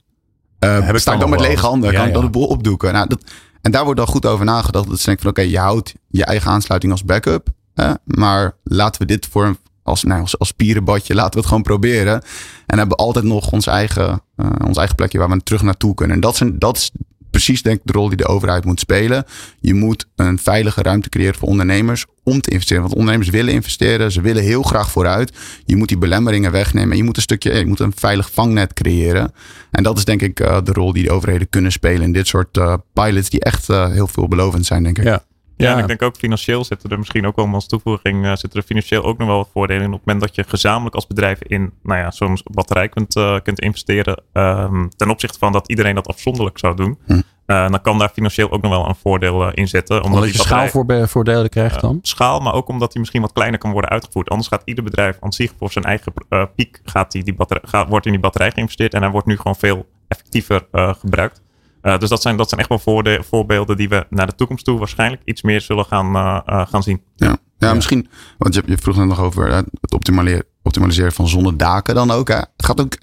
[0.60, 1.92] Uh, sta ik dan met lege handen?
[1.92, 2.28] Ja, kan ik dan ja.
[2.28, 2.94] de boel opdoeken?
[2.94, 3.24] Nou, dat,
[3.62, 4.90] en daar wordt dan goed over nagedacht.
[4.90, 7.48] Dat ze denken van oké, je houdt je eigen aansluiting als backup.
[7.74, 11.48] Hè, maar laten we dit voor een, als, nou, als, als pierenbadje, laten we het
[11.48, 12.22] gewoon proberen.
[12.66, 15.94] En hebben we altijd nog ons eigen, eh, ons eigen plekje waar we terug naartoe
[15.94, 16.16] kunnen.
[16.16, 16.92] En dat, zijn, dat is
[17.36, 19.26] precies denk ik de rol die de overheid moet spelen.
[19.60, 22.82] Je moet een veilige ruimte creëren voor ondernemers om te investeren.
[22.82, 25.32] Want ondernemers willen investeren, ze willen heel graag vooruit.
[25.66, 26.92] Je moet die belemmeringen wegnemen.
[26.92, 29.34] En je moet een stukje, je moet een veilig vangnet creëren.
[29.72, 32.28] En dat is denk ik eh, de rol die de overheden kunnen spelen in dit
[32.28, 35.04] soort eh, pilots die echt eh, heel veelbelovend zijn, denk ik.
[35.04, 35.24] Ja.
[35.58, 35.74] Ja, Ja.
[35.74, 38.66] en ik denk ook financieel zitten er misschien ook wel als toevoeging, eh, zitten er
[38.66, 39.94] financieel ook nog wel wat voordelen in.
[39.94, 43.36] Op het moment dat je gezamenlijk als bedrijf in nou ja, zo'n batterij kunt, eh,
[43.44, 47.12] kunt investeren, ehm, ten opzichte van dat iedereen dat afzonderlijk zou doen, Hm.
[47.46, 49.96] eh, dan kan daar financieel ook nog wel een voordeel in zitten.
[49.96, 52.00] Omdat Omdat je schaalvoordelen krijgt dan?
[52.02, 54.30] schaal, maar ook omdat die misschien wat kleiner kan worden uitgevoerd.
[54.30, 56.14] Anders gaat ieder bedrijf aan zich voor zijn eigen
[56.56, 59.38] piek gaat die, die batterij, gaat, wordt in die batterij geïnvesteerd en hij wordt nu
[59.38, 61.42] gewoon veel effectiever gebruikt.
[61.86, 64.66] Eh, dus dat zijn, dat zijn echt wel voorde- voorbeelden die we naar de toekomst
[64.66, 67.02] toe waarschijnlijk iets meer zullen gaan, eh, eh, gaan zien.
[67.16, 67.74] Ja, ja, Ja.
[67.74, 72.12] misschien, want je, je vroeg net nog over hè, het optimaliseren, optimaliseren van zonnedaken dan
[72.12, 72.28] ook.
[72.28, 72.36] Hè.
[72.36, 72.98] Het gaat ook,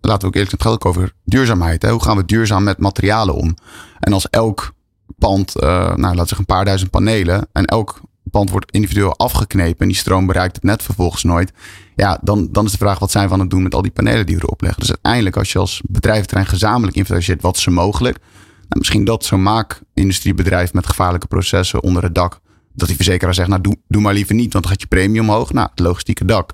[0.00, 1.82] laten we ook eerlijk zijn, het gaat ook over duurzaamheid.
[1.82, 1.90] Hè.
[1.90, 3.54] Hoe gaan we duurzaam met materialen om?
[4.00, 4.72] En als elk
[5.18, 8.00] pand, eh, nou laten we zeggen een paar duizend panelen en elk
[8.34, 11.52] pand wordt individueel afgeknepen en die stroom bereikt het net vervolgens nooit.
[11.96, 13.90] Ja, dan, dan is de vraag wat zijn we aan het doen met al die
[13.90, 14.80] panelen die we erop leggen.
[14.80, 18.18] Dus uiteindelijk als je als bedrijventerrein gezamenlijk investeert, wat is er mogelijk?
[18.18, 22.40] Nou, misschien dat zo'n maakindustriebedrijf met gevaarlijke processen onder het dak.
[22.72, 25.20] Dat die verzekeraar zegt, nou doe, doe maar liever niet, want dan gaat je premie
[25.20, 25.52] omhoog.
[25.52, 26.50] Nou, het logistieke dak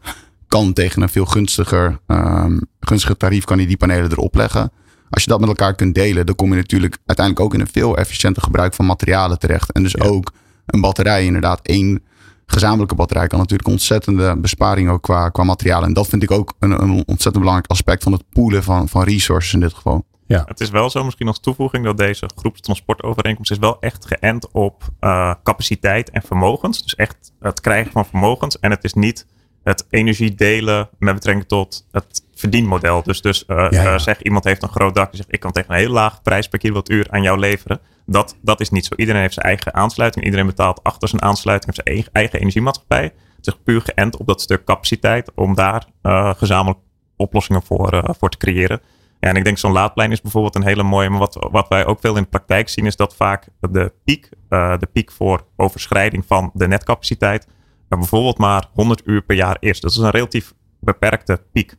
[0.49, 4.73] kan tegen een veel gunstiger, ehm, gunstiger tarief kan hij die panelen erop leggen.
[5.11, 7.73] Als je dat met elkaar kunt delen, dan kom je natuurlijk uiteindelijk ook in een
[7.73, 9.73] veel efficiënter gebruik van materialen terecht.
[9.73, 10.05] En dus Ja.
[10.05, 10.33] ook
[10.75, 12.03] een batterij, inderdaad, één
[12.47, 15.89] gezamenlijke batterij kan natuurlijk ontzettende besparing ook qua, qua materialen.
[15.89, 19.03] En dat vind ik ook een, een ontzettend belangrijk aspect van het poolen van, van
[19.03, 20.05] resources in dit geval.
[20.27, 24.83] Het is wel zo, misschien als toevoeging, dat deze groepstransportovereenkomst is wel echt geënt op
[25.01, 26.83] eh, capaciteit en vermogens.
[26.83, 28.59] Dus echt het krijgen van vermogens.
[28.59, 29.27] En het is niet
[29.63, 33.03] het energie delen met betrekking tot het verdienmodel.
[33.03, 33.93] Dus, dus eh, Ja, ja.
[33.93, 36.23] eh, zeg iemand heeft een groot dak en zegt ik kan tegen een heel laag
[36.23, 37.81] prijs per kilowattuur aan jou leveren.
[38.07, 38.95] Dat, dat is niet zo.
[38.97, 40.25] Iedereen heeft zijn eigen aansluiting.
[40.25, 43.13] Iedereen betaalt achter zijn aansluiting op zijn eigen, eigen energiemaatschappij.
[43.37, 46.79] Het is puur geënt op dat stuk capaciteit om daar eh, gezamenlijk
[47.17, 48.81] oplossingen voor, voor te creëren.
[49.21, 51.11] Ja, en ik denk zo'n laadplein is bijvoorbeeld een hele mooie.
[51.11, 54.29] Maar wat, wat wij ook veel in de praktijk zien, is dat vaak de piek,
[54.49, 57.47] de piek voor overschrijding van de netcapaciteit,
[57.89, 59.81] bijvoorbeeld maar 100 uur per jaar is.
[59.81, 61.77] Dat is een relatief beperkte piek.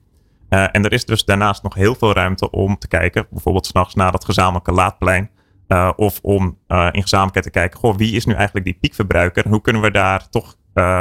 [0.51, 3.95] Eh, en er is dus daarnaast nog heel veel ruimte om te kijken, bijvoorbeeld s'nachts
[3.95, 5.29] naar dat gezamenlijke laadplein.
[5.67, 9.45] eh, of om eh, in gezamenlijkheid te kijken, goh, wie is nu eigenlijk die piekverbruiker?
[9.45, 10.55] En hoe kunnen we daar toch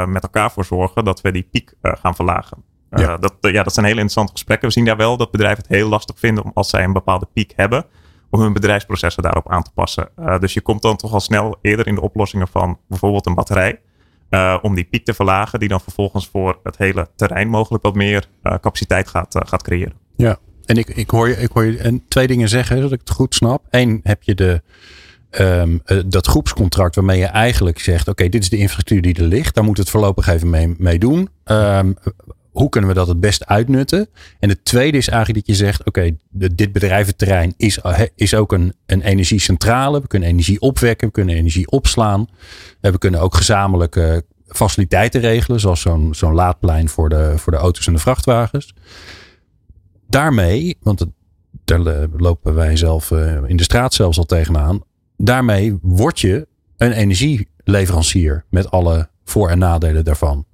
[0.05, 2.63] met elkaar voor zorgen dat we die piek gaan verlagen?
[2.89, 3.17] Ja.
[3.17, 4.67] dat, ja, dat zijn hele interessante gesprekken.
[4.67, 7.27] We zien daar wel dat bedrijven het heel lastig vinden om als zij een bepaalde
[7.33, 7.85] piek hebben,
[8.29, 10.09] om hun bedrijfsprocessen daarop aan te passen.
[10.39, 13.79] Dus je komt dan toch al snel eerder in de oplossingen van bijvoorbeeld een batterij.
[14.31, 17.95] Eh, om die piek te verlagen, die dan vervolgens voor het hele terrein mogelijk wat
[17.95, 19.93] meer eh, capaciteit gaat, eh, gaat creëren.
[20.15, 22.99] Ja, en ik, ik, hoor je, ik hoor je en twee dingen zeggen, zodat ik
[22.99, 23.63] het goed snap.
[23.69, 24.61] Eén, heb je de,
[25.29, 29.29] ehm, eh, dat groepscontract waarmee je eigenlijk zegt: Oké, dit is de infrastructuur die er
[29.29, 29.55] ligt.
[29.55, 31.29] Daar moeten we het voorlopig even mee, mee doen.
[31.43, 31.91] Ehm,
[32.51, 34.07] hoe kunnen we dat het best uitnutten?
[34.39, 38.51] En het tweede is eigenlijk dat je zegt: Oké, dit bedrijventerrein is, eh, is ook
[38.51, 40.01] een, een energiecentrale.
[40.01, 42.27] We kunnen energie opwekken, we kunnen energie opslaan.
[42.81, 47.51] Eh, we kunnen ook gezamenlijk eh, faciliteiten regelen, zoals zo'n zo'n laadplein voor de, voor
[47.51, 48.73] de auto's en de vrachtwagens
[50.11, 51.09] daarmee, want het,
[51.65, 54.83] daar lopen wij zelf eh, in de straat zelfs al tegenaan.
[55.17, 60.45] Daarmee word je een energieleverancier met alle voor- en nadelen daarvan.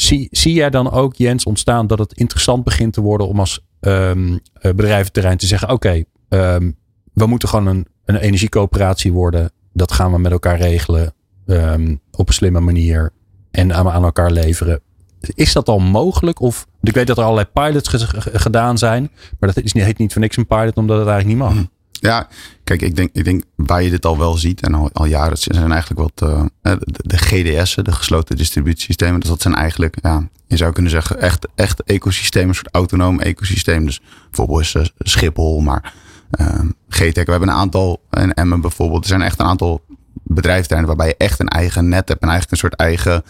[0.00, 3.60] Zie, zie jij dan ook, Jens, ontstaan dat het interessant begint te worden om als
[3.80, 6.70] ehm, eh, bedrijventerrein te zeggen: Oké, ehm,
[7.12, 9.50] we moeten gewoon een, een energiecoöperatie worden.
[9.72, 11.14] Dat gaan we met elkaar regelen
[11.46, 13.12] ehm, op een slimme manier
[13.50, 14.80] en aan, aan elkaar leveren.
[15.20, 16.40] Is dat al mogelijk?
[16.40, 19.98] Of ik weet dat er allerlei pilots ge- ge- gedaan zijn, maar dat is, heet
[19.98, 21.64] niet voor niks een pilot, omdat het eigenlijk niet mag.
[22.00, 22.28] Ja,
[22.64, 25.72] kijk, ik denk, ik denk waar je dit al wel ziet en al, jaren zijn
[25.72, 26.30] eigenlijk wat
[26.62, 29.20] eh, de, GDS'en, de gesloten distributiesystemen.
[29.20, 33.20] Dus dat zijn eigenlijk, ja, je zou kunnen zeggen, echt, echt ecosystemen, een soort autonoom
[33.20, 33.84] ecosysteem.
[33.84, 35.94] Dus bijvoorbeeld is eh, Schiphol, maar
[36.40, 37.24] uh, GTEC.
[37.26, 39.84] We hebben een aantal, en Emmen bijvoorbeeld, er zijn echt een aantal
[40.22, 43.22] bedrijfterreinen waarbij je echt een eigen net hebt en eigenlijk een soort eigen,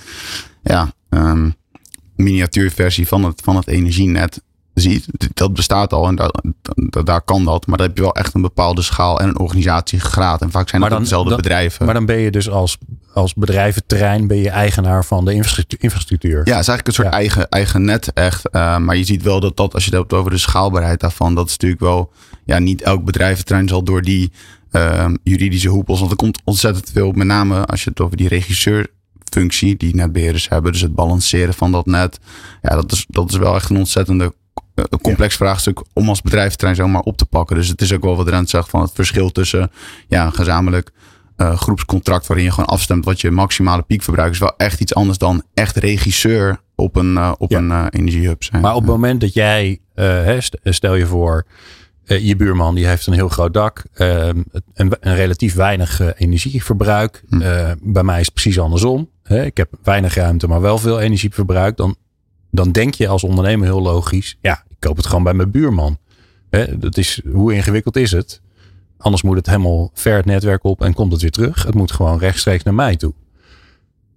[0.62, 1.50] ja, ehm,
[2.16, 4.42] miniatuurversie van het, van het energienet
[4.80, 5.06] ziet.
[5.34, 6.30] Dat bestaat al en daar,
[6.74, 7.66] daar, daar kan dat.
[7.66, 10.42] Maar dan heb je wel echt een bepaalde schaal en een organisatiegraad.
[10.42, 11.84] En vaak zijn dat dan- dezelfde dan- bedrijven.
[11.84, 12.78] Maar dan ben je dus als,
[13.14, 15.32] als bedrijventerrein ben je eigenaar van de
[15.78, 16.30] infrastructuur.
[16.32, 17.12] Ja, het is eigenlijk een soort Ja.
[17.14, 18.48] eigen, eigen net echt.
[18.52, 21.34] Uh, maar je ziet wel dat dat, als je het hebt over de schaalbaarheid daarvan,
[21.34, 22.12] dat is natuurlijk wel,
[22.44, 24.32] ja, niet elk bedrijventerrein zal door die
[24.72, 28.28] uh, juridische hoepels, want er komt ontzettend veel, met name als je het over die
[28.28, 32.18] regisseurfunctie die netbeheerders hebben, dus het balanceren van dat net.
[32.62, 34.34] Ja, dat is, dat is wel echt een ontzettende
[34.80, 35.38] uh, complex ja.
[35.38, 37.56] vraagstuk om als bedrijventerrein zomaar op te pakken.
[37.56, 39.70] Dus het is ook wel wat Rent zegt van het verschil tussen
[40.08, 40.90] ja, een gezamenlijk
[41.40, 45.18] uh, groepscontract waarin je gewoon afstemt wat je maximale piekverbruik is wel echt iets anders
[45.18, 47.58] dan echt regisseur op een, uh, op ja.
[47.58, 48.62] een uh, energiehub zijn.
[48.62, 49.80] Maar op het moment dat jij,
[50.64, 51.46] stel je voor,
[52.04, 57.24] je buurman die heeft een heel groot dak, uh, een, een, relatief weinig energieverbruik.
[57.28, 57.74] Hm.
[57.80, 59.10] bij mij is het precies andersom.
[59.22, 59.44] Hè?
[59.44, 61.76] Ik heb weinig ruimte, maar wel veel energieverbruik.
[61.76, 61.96] Dan,
[62.50, 65.98] dan denk je als ondernemer heel logisch, ja, koop het gewoon bij mijn buurman.
[66.50, 66.78] Hè?
[66.78, 68.40] Dat is, hoe ingewikkeld is het?
[68.98, 71.62] Anders moet het helemaal ver het netwerk op en komt het weer terug.
[71.62, 73.14] Het moet gewoon rechtstreeks naar mij toe.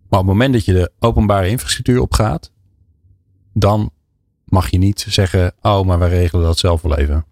[0.09, 2.51] Maar op het moment dat je de openbare infrastructuur opgaat,
[3.53, 3.91] dan
[4.45, 7.25] mag je niet zeggen, oh, maar wij regelen dat zelf wel even.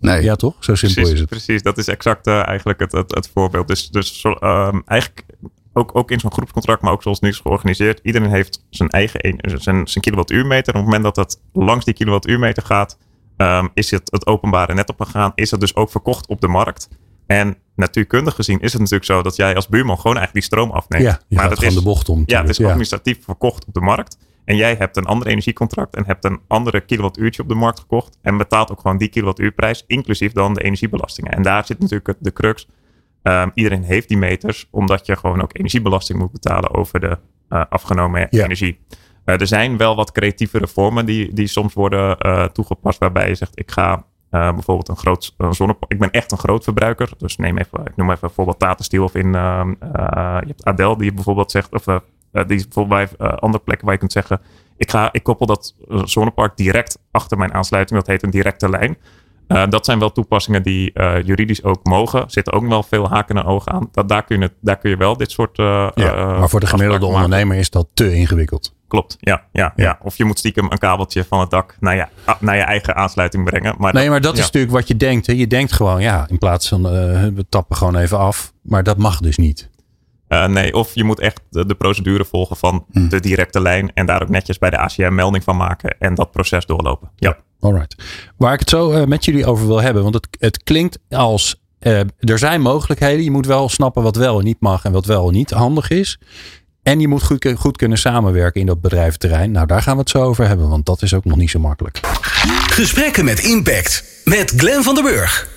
[0.00, 0.22] Nee.
[0.22, 0.64] Ja, toch?
[0.64, 1.28] Zo simpel precies, is het.
[1.28, 3.68] Precies, dat is exact uh, eigenlijk het, het, het, voorbeeld.
[3.68, 5.24] Dus, dus um, eigenlijk
[5.76, 8.00] ook, ook in zo'n groepscontract, maar ook zoals nu is georganiseerd.
[8.02, 10.74] Iedereen heeft zijn eigen zijn, zijn kilowattuurmeter.
[10.74, 12.98] En op het moment dat het langs die kilowattuurmeter gaat,
[13.36, 15.32] um, is het het openbare net opgegaan.
[15.34, 16.88] Is het dus ook verkocht op de markt.
[17.26, 20.70] En natuurkundig gezien is het natuurlijk zo dat jij als buurman gewoon eigenlijk die stroom
[20.70, 21.04] afneemt.
[21.04, 22.22] Ja, maar dat is, de bocht om.
[22.26, 22.66] Ja, het is ja.
[22.66, 24.18] administratief verkocht op de markt.
[24.44, 28.18] En jij hebt een ander energiecontract en hebt een andere kilowattuurtje op de markt gekocht.
[28.22, 31.32] En betaalt ook gewoon die kilowattuurprijs, inclusief dan de energiebelastingen.
[31.32, 32.68] En daar zit natuurlijk de crux.
[33.26, 37.64] Um, iedereen heeft die meters, omdat je gewoon ook energiebelasting moet betalen over de uh,
[37.68, 38.44] afgenomen Ja.
[38.44, 38.78] energie.
[39.24, 43.34] Uh, er zijn wel wat creatievere vormen die, die soms worden uh, toegepast, waarbij je
[43.34, 45.92] zegt: ik ga bijvoorbeeld een groot een zonnepark.
[45.92, 47.10] Ik ben echt een groot verbruiker.
[47.18, 51.12] Dus neem even, ik noem even bijvoorbeeld Tata Steel of in je hebt Adel die
[51.12, 51.84] bijvoorbeeld zegt, of
[52.46, 54.40] die is bijvoorbeeld bij andere plekken waar je kunt zeggen,
[54.76, 57.98] ik ga, ik koppel dat zonnepark direct achter mijn aansluiting.
[57.98, 58.96] Dat heet een directe lijn.
[59.48, 62.24] Uh, dat zijn wel toepassingen die uh, juridisch ook mogen.
[62.26, 63.88] Zitten ook wel veel haken en ogen aan.
[63.92, 65.58] Dat, daar, kun je, daar kun je wel dit soort.
[65.58, 68.74] Uh, ja, maar voor de gemiddelde ondernemer is dat te ingewikkeld.
[68.88, 69.98] Klopt, ja, ja, ja, ja.
[70.02, 72.06] Of je moet stiekem een kabeltje van het dak naar je,
[72.40, 73.74] naar je eigen aansluiting brengen.
[73.78, 74.38] Maar nee, dat, maar dat ja.
[74.38, 75.26] is natuurlijk wat je denkt.
[75.26, 75.32] Hè.
[75.32, 78.52] Je denkt gewoon, ja, in plaats van we tappen gewoon even af.
[78.62, 79.68] Maar dat mag dus niet.
[80.28, 83.08] Uh, nee, of je moet echt de, de, procedure volgen van Hm.
[83.08, 83.90] de directe lijn.
[83.94, 85.96] En daar ook netjes bij de ACM melding van maken.
[85.98, 87.10] En dat proces doorlopen.
[87.16, 87.36] Ja.
[87.60, 88.02] Alright.
[88.36, 90.02] Waar ik het zo uh, met jullie over wil hebben.
[90.02, 91.60] Want het, het klinkt als.
[91.80, 93.24] Uh, er zijn mogelijkheden.
[93.24, 94.84] Je moet wel snappen wat wel en niet mag.
[94.84, 96.18] En wat wel en niet handig is.
[96.82, 99.50] En je moet goed, goed kunnen samenwerken in dat bedrijventerrein.
[99.50, 100.68] Nou, daar gaan we het zo over hebben.
[100.68, 102.00] Want dat is ook nog niet zo makkelijk.
[102.70, 104.04] Gesprekken met impact.
[104.24, 105.55] Met Glenn van der Burg.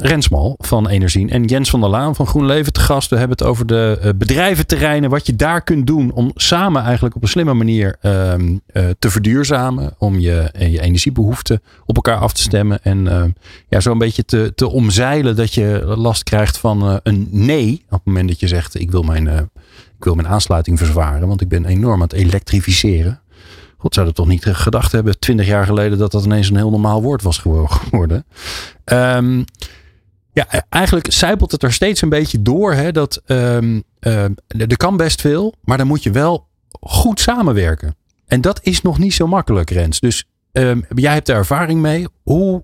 [0.00, 3.10] Rensmal van Energie en Jens van der Laan van GroenLeven te gast.
[3.10, 7.16] We hebben het over de uh, bedrijventerreinen, wat je daar kunt doen om samen eigenlijk
[7.16, 8.54] op een slimme manier uh, uh,
[8.98, 9.94] te verduurzamen.
[9.98, 13.34] Om je, je energiebehoeften op elkaar af te stemmen en
[13.68, 17.84] ja, zo een beetje te, te omzeilen dat je last krijgt van eh, een nee.
[17.84, 19.38] Op het moment dat je zegt ik wil mijn, eh,
[19.98, 23.20] ik wil mijn aansluiting verzwaren, want ik ben enorm aan het elektrificeren.
[23.76, 27.02] God dat toch niet gedacht hebben, twintig jaar geleden, dat dat ineens een heel normaal
[27.02, 28.24] woord was geworden.
[28.84, 29.44] Um,
[30.32, 32.72] ja, eigenlijk zijpelt het er steeds een beetje door.
[32.72, 36.48] Hè, dat um, um, er kan best veel, maar dan moet je wel
[36.80, 37.94] goed samenwerken.
[38.26, 40.00] En dat is nog niet zo makkelijk, Rens.
[40.00, 42.06] Dus um, jij hebt er ervaring mee.
[42.22, 42.62] Hoe,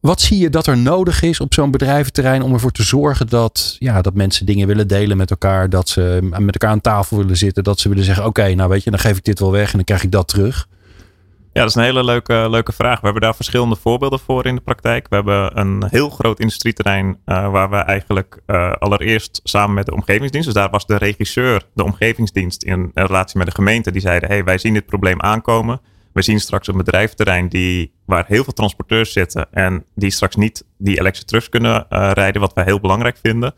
[0.00, 3.76] wat zie je dat er nodig is op zo'n bedrijventerrein om ervoor te zorgen dat,
[3.78, 7.36] ja, dat mensen dingen willen delen met elkaar, dat ze met elkaar aan tafel willen
[7.36, 9.70] zitten, dat ze willen zeggen: Oké, nou weet je, dan geef ik dit wel weg
[9.70, 10.68] en dan krijg ik dat terug.
[11.54, 12.98] Ja, dat is een hele leuke, leuke vraag.
[12.98, 15.08] We hebben daar verschillende voorbeelden voor in de praktijk.
[15.08, 19.94] We hebben een heel groot industrieterrein uh, waar we eigenlijk uh, allereerst samen met de
[19.94, 24.28] omgevingsdienst, dus daar was de regisseur, de omgevingsdienst in relatie met de gemeente, die zeiden:
[24.28, 25.80] hey, wij zien dit probleem aankomen.
[26.12, 30.64] We zien straks een bedrijfterrein die, waar heel veel transporteurs zitten en die straks niet
[30.78, 33.54] die elektrische trucks kunnen uh, rijden, wat wij heel belangrijk vinden.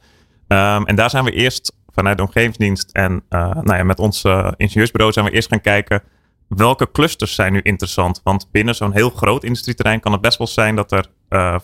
[0.48, 4.24] Um, en daar zijn we eerst vanuit de omgevingsdienst en nou ja, met ons
[4.56, 6.02] ingenieursbureau zijn we eerst gaan kijken
[6.48, 8.20] welke clusters zijn nu interessant.
[8.24, 11.56] Want binnen zo'n heel groot industrieterrein kan het best wel zijn dat er uh,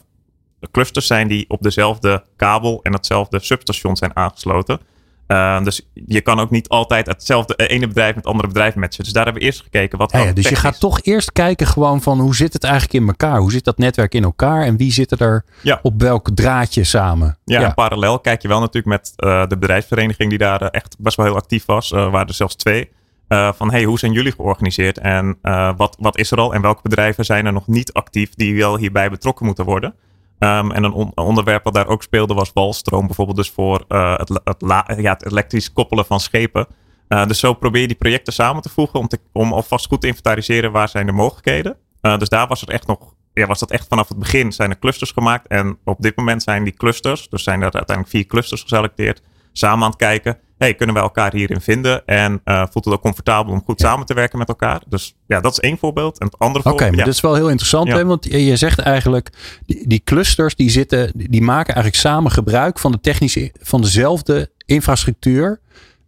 [0.71, 4.81] clusters zijn die op dezelfde kabel en hetzelfde substation zijn aangesloten.
[5.29, 9.05] Uh, dus je kan ook niet altijd hetzelfde ene bedrijf met het andere bedrijf matchen.
[9.05, 10.13] Dus daar hebben we eerst gekeken wat.
[10.13, 13.07] Ja, ja, dus je gaat toch eerst kijken gewoon van hoe zit het eigenlijk in
[13.07, 13.39] elkaar?
[13.39, 14.63] Hoe zit dat netwerk in elkaar?
[14.63, 15.79] En wie zit er ja.
[15.83, 17.39] op welk draadje samen?
[17.45, 21.17] Ja, En parallel kijk je wel natuurlijk met uh, de bedrijfsvereniging die daar echt best
[21.17, 21.91] wel heel actief was.
[21.91, 22.91] Waren er zelfs twee.
[23.33, 26.63] Uh, van hey, hoe zijn jullie georganiseerd en uh, wat, wat is er al en
[26.63, 29.95] welke bedrijven zijn er nog niet actief die wel hierbij betrokken moeten worden.
[30.39, 34.19] Um, en een on onderwerp wat daar ook speelde was walstroom, bijvoorbeeld dus voor uh,
[34.19, 34.57] het,
[34.99, 36.67] ja, het, elektrisch koppelen van schepen.
[37.09, 40.73] dus zo probeer je die projecten samen te voegen om, om alvast goed te inventariseren
[40.73, 41.77] waar zijn de mogelijkheden.
[42.01, 44.79] dus daar was het echt nog, ja, was dat echt vanaf het begin zijn er
[44.79, 45.47] clusters gemaakt.
[45.47, 49.85] En op dit moment zijn die clusters, dus zijn er uiteindelijk vier clusters geselecteerd, samen
[49.85, 52.07] aan het kijken hey, kunnen we elkaar hierin vinden?
[52.07, 53.89] En uh, voelt het ook comfortabel om goed ja.
[53.89, 54.83] samen te werken met elkaar?
[54.89, 56.19] Dus ja, dat is één voorbeeld.
[56.19, 56.91] En het andere Oké, voorbeeld.
[56.91, 57.05] maar ja.
[57.05, 57.97] dat is wel heel interessant, Ja.
[57.97, 58.05] hè?
[58.05, 59.31] want je je zegt eigenlijk,
[59.67, 64.51] die, die clusters die zitten, die maken eigenlijk samen gebruik van de technische, van dezelfde
[64.67, 65.61] infrastructuur.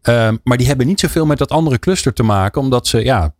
[0.02, 3.34] Ehm, maar die hebben niet zoveel met dat andere cluster te maken, omdat ze ja,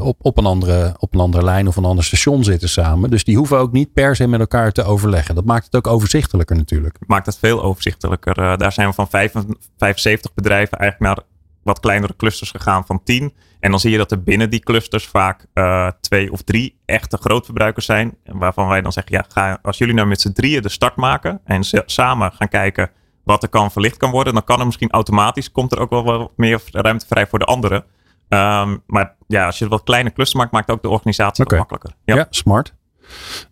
[0.00, 3.10] op, op, een andere, op een andere lijn of een ander station zitten samen.
[3.10, 5.34] Dus die hoeven ook niet per se met elkaar te overleggen.
[5.34, 6.98] Dat maakt het ook overzichtelijker natuurlijk.
[7.06, 8.38] maakt het veel overzichtelijker.
[8.38, 9.32] Uh, daar zijn we van 5,
[9.76, 11.24] 75 bedrijven eigenlijk naar
[11.62, 13.32] wat kleinere clusters gegaan van 10.
[13.60, 17.16] En dan zie je dat er binnen die clusters vaak uh, twee of drie echte
[17.16, 18.16] grootverbruikers zijn.
[18.24, 21.40] Waarvan wij dan zeggen, ja, ga, als jullie nou met z'n drieën de start maken
[21.44, 22.90] en samen gaan kijken
[23.26, 26.04] wat er kan verlicht kan worden, dan kan er misschien automatisch, komt er ook wel
[26.04, 27.84] wat meer ruimte vrij voor de anderen.
[28.28, 31.58] Um, maar ja, als je wat kleine clusters maakt, maakt ook de organisatie okay.
[31.58, 32.00] wat makkelijker.
[32.04, 32.74] Ja, ja smart.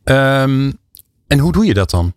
[0.05, 0.79] Um,
[1.27, 2.15] en hoe doe je dat dan?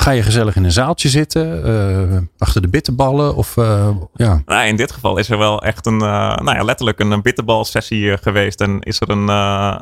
[0.00, 1.66] Ga je gezellig in een zaaltje zitten,
[2.12, 3.36] uh, achter de bitterballen?
[3.36, 4.42] Of, uh, ja.
[4.46, 6.00] nou, in dit geval is er wel echt een, uh,
[6.36, 8.60] nou ja, letterlijk een, een bitterbal-sessie geweest.
[8.60, 9.28] En is er een,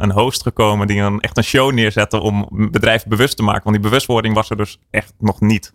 [0.03, 3.63] een host gekomen die een, echt een show neerzette om bedrijven bewust te maken.
[3.63, 5.75] Want die bewustwording was er dus echt nog niet.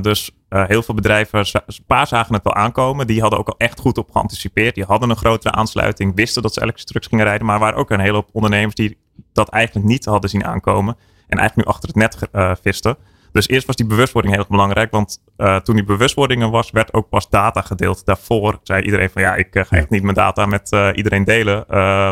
[0.00, 3.06] dus heel veel bedrijven, een paar zagen het wel aankomen.
[3.06, 4.74] Die hadden ook al echt goed op geanticipeerd.
[4.74, 7.46] Die hadden een grotere aansluiting, wisten dat ze elektrische trucks gingen rijden.
[7.46, 8.98] Maar waren ook een hele hoop ondernemers die
[9.32, 10.96] dat eigenlijk niet hadden zien aankomen.
[11.26, 12.28] En eigenlijk nu achter het net
[12.62, 12.96] visten.
[13.32, 14.90] Dus eerst was die bewustwording heel erg belangrijk.
[14.90, 18.04] Want uh, toen die bewustwording er was, werd ook pas data gedeeld.
[18.04, 21.24] Daarvoor zei iedereen van ja, ik uh, ga echt niet mijn data met uh, iedereen
[21.24, 21.64] delen.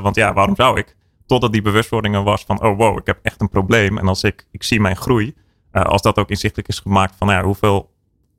[0.02, 0.96] want ja, waarom zou ik?
[1.26, 3.98] Totdat die bewustwording er was van oh wow, ik heb echt een probleem.
[3.98, 5.35] En als ik, ik zie mijn groei.
[5.72, 7.90] als dat ook inzichtelijk is gemaakt van nou ja, hoeveel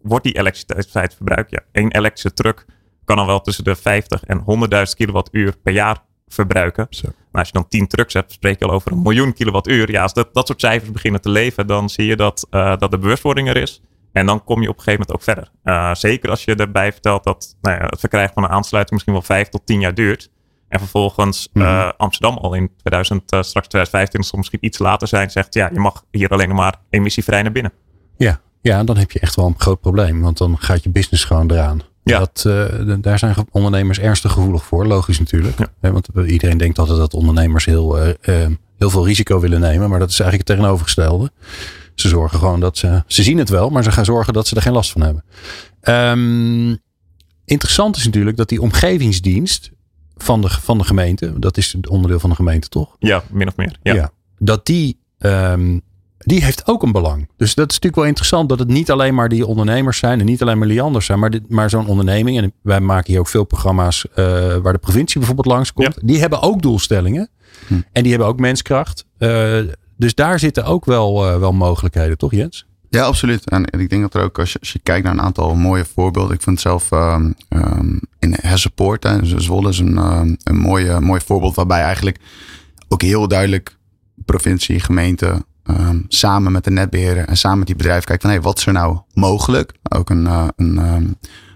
[0.02, 1.52] wordt die elektriciteit verbruikt?
[1.52, 2.66] Ja, één elektrische truck
[3.06, 5.98] kan dan wel tussen de 50 en 100.000 kilowattuur per jaar
[6.34, 6.88] verbruiken.
[6.90, 7.08] Zo.
[7.08, 9.92] Nou, als je dan 10 trucks hebt, spreek je al over een miljoen kilowattuur.
[9.92, 12.92] Ja, als dat, dat soort cijfers beginnen te leven, dan zie je dat, uh, dat
[12.92, 13.82] de bewustwording er is.
[14.12, 15.52] En dan kom je op een gegeven moment ook verder.
[15.64, 19.14] Uh, zeker als je erbij vertelt dat nou ja, het verkrijgen van een aansluiting misschien
[19.14, 20.30] wel 5 tot 10 jaar duurt.
[20.68, 21.72] En vervolgens mm -hmm.
[21.72, 25.80] uh, Amsterdam al in 2000, straks 2025, soms misschien iets later zijn, zegt ja, je
[25.80, 27.74] mag hier alleen maar emissievrij naar binnen.
[28.18, 30.22] Ja, ja, dan heb je echt wel een groot probleem.
[30.22, 31.82] Want dan gaat je business gewoon eraan.
[32.04, 32.20] Ja.
[32.20, 35.58] Dat, uh, daar zijn ondernemers ernstig gevoelig voor, logisch natuurlijk.
[35.60, 35.92] Ja.
[35.92, 40.00] Want iedereen denkt altijd dat ondernemers heel, uh, uh, heel veel risico willen nemen, maar
[40.00, 41.32] dat is eigenlijk het tegenovergestelde.
[41.96, 44.56] Ze zorgen gewoon dat ze, ze zien het wel, maar ze gaan zorgen dat ze
[44.56, 45.24] er geen last van hebben.
[45.82, 46.80] Um,
[47.46, 49.72] interessant is natuurlijk dat die omgevingsdienst
[50.18, 52.96] van de, van de gemeente, dat is het onderdeel van de gemeente toch?
[53.00, 53.76] Ja, min of meer.
[53.82, 53.94] Ja.
[53.94, 54.12] ja
[54.44, 55.82] dat die um,
[56.32, 57.28] die heeft ook een belang.
[57.38, 60.26] Dus dat is natuurlijk wel interessant dat het niet alleen maar die ondernemers zijn en
[60.26, 62.38] niet alleen maar Lianders zijn, maar, dit, maar zo'n onderneming.
[62.38, 64.16] En wij maken hier ook veel programma's uh,
[64.56, 65.96] waar de provincie bijvoorbeeld langskomt.
[65.96, 66.02] Ja.
[66.06, 67.30] Die hebben ook doelstellingen
[67.68, 67.74] hm.
[67.92, 69.06] en die hebben ook menskracht.
[69.20, 69.58] Uh,
[69.98, 72.66] dus daar zitten ook wel, uh, wel mogelijkheden, toch Jens?
[72.90, 73.50] Ja, absoluut.
[73.50, 75.86] En ik denk dat er ook, als je, als je kijkt naar een aantal mooie
[75.86, 76.36] voorbeelden.
[76.36, 81.56] Ik vind zelf um, um, in Hessenpoort, Zwolle is een, um, een mooie, mooi voorbeeld
[81.56, 82.18] waarbij eigenlijk
[82.88, 83.80] ook heel duidelijk
[84.26, 88.42] provincie, gemeente, Um, samen met de netbeheerder en samen met die bedrijf kijken van hey,
[88.42, 89.74] wat is er nou mogelijk?
[89.90, 91.16] Ook een, uh, een, um,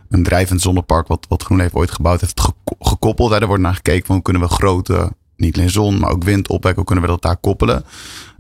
[0.10, 2.42] een drijvend zonnepark wat, wat GroenLeven ooit gebouwd heeft
[2.80, 3.32] gekoppeld.
[3.32, 3.40] Hè.
[3.40, 6.76] Er wordt naar gekeken van kunnen we grote, niet alleen zon, maar ook wind opwekken,
[6.76, 7.84] hoe kunnen we dat daar koppelen?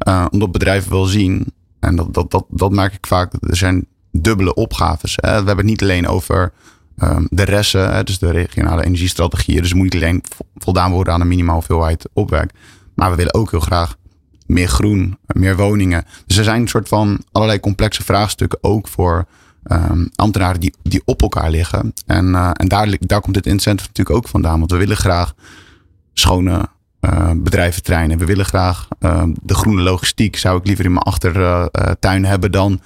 [0.07, 3.87] Uh, omdat bedrijven wel zien, en dat, dat, dat, dat merk ik vaak, er zijn
[4.11, 5.17] dubbele opgaves.
[5.21, 5.29] Hè.
[5.29, 6.53] We hebben het niet alleen over
[6.97, 9.61] um, de resten, dus de regionale energiestrategieën.
[9.61, 10.23] Dus moet niet alleen
[10.55, 12.51] voldaan worden aan een minimaal hoeveelheid opwek.
[12.93, 13.95] Maar we willen ook heel graag
[14.45, 16.05] meer groen, meer woningen.
[16.25, 19.25] Dus er zijn een soort van allerlei complexe vraagstukken ook voor
[19.71, 21.93] um, ambtenaren die, die op elkaar liggen.
[22.05, 24.59] En, uh, en daar, daar komt dit incentive natuurlijk ook vandaan.
[24.59, 25.33] Want we willen graag
[26.13, 26.69] schone
[27.01, 28.17] uh, bedrijventreinen.
[28.17, 30.35] We willen graag uh, de groene logistiek.
[30.35, 32.81] Zou ik liever in mijn achtertuin hebben dan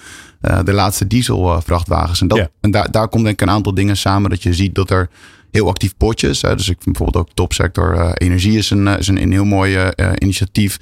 [0.64, 2.22] de laatste dieselvrachtwagens.
[2.22, 2.49] En, dat, ja.
[2.62, 4.30] en daar, daar komt denk ik een aantal dingen samen.
[4.30, 5.10] Dat je ziet dat er
[5.52, 6.41] heel actief potjes.
[6.41, 6.56] Hè.
[6.56, 10.80] Dus ik vind bijvoorbeeld ook topsector energie is een, is een, een heel mooi initiatief.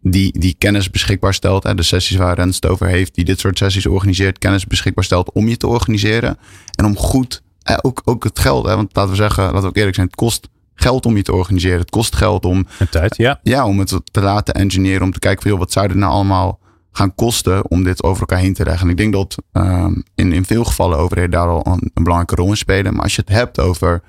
[0.00, 1.62] Die, die kennis beschikbaar stelt.
[1.62, 1.74] Hè.
[1.74, 3.14] De sessies waar Rens het over heeft.
[3.14, 4.38] Die dit soort sessies organiseert.
[4.38, 6.38] Kennis beschikbaar stelt om je te organiseren.
[6.76, 9.66] En om goed eh, ook, ook het geld, hè, want laten we zeggen, laten we
[9.66, 11.78] ook eerlijk zijn, het kost geld om je te organiseren.
[11.80, 12.66] Het kost geld om.
[12.78, 13.40] En tijd, ja.
[13.42, 15.02] Ja, om het te laten engineeren.
[15.02, 16.58] Om te kijken van, joh, wat zou er nou allemaal
[16.92, 18.84] gaan kosten om dit over elkaar heen te leggen.
[18.84, 22.48] En ik denk dat um, in, in veel gevallen overheden daar al een, belangrijke rol
[22.48, 22.94] in spelen.
[22.94, 24.02] Maar als je het hebt over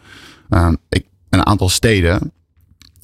[0.89, 2.31] ik, een aantal steden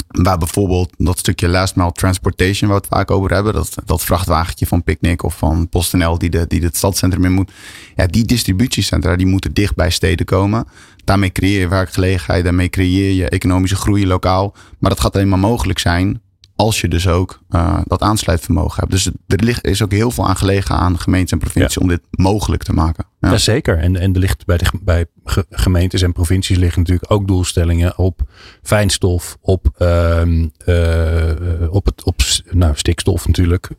[0.10, 4.04] Waar bijvoorbeeld dat stukje last mile transportation, waar we het vaak over hebben, dat, dat
[4.04, 7.52] vrachtwagentje van Picnic of van PostNL die, de, die het stadscentrum in moet.
[7.96, 10.68] Ja, die distributiecentra die moeten dicht bij steden komen.
[11.04, 14.56] Daarmee creëer je werkgelegenheid, daarmee creëer je economische groei lokaal.
[14.80, 16.22] Maar dat gaat alleen maar mogelijk zijn
[16.60, 18.92] als je dus ook uh, dat aansluitvermogen hebt.
[18.92, 22.02] Dus er ligt, is ook heel veel aan gelegen aan gemeenten en provincies om dit
[22.12, 23.06] mogelijk te maken.
[23.20, 23.78] Ja, zeker.
[23.78, 25.06] En, en er ligt bij, de, bij
[25.50, 28.22] gemeentes en provincies liggen natuurlijk ook doelstellingen op
[28.62, 30.22] fijnstof, op, uh,
[30.66, 32.16] uh, op, het, op
[32.50, 33.70] nou, stikstof natuurlijk.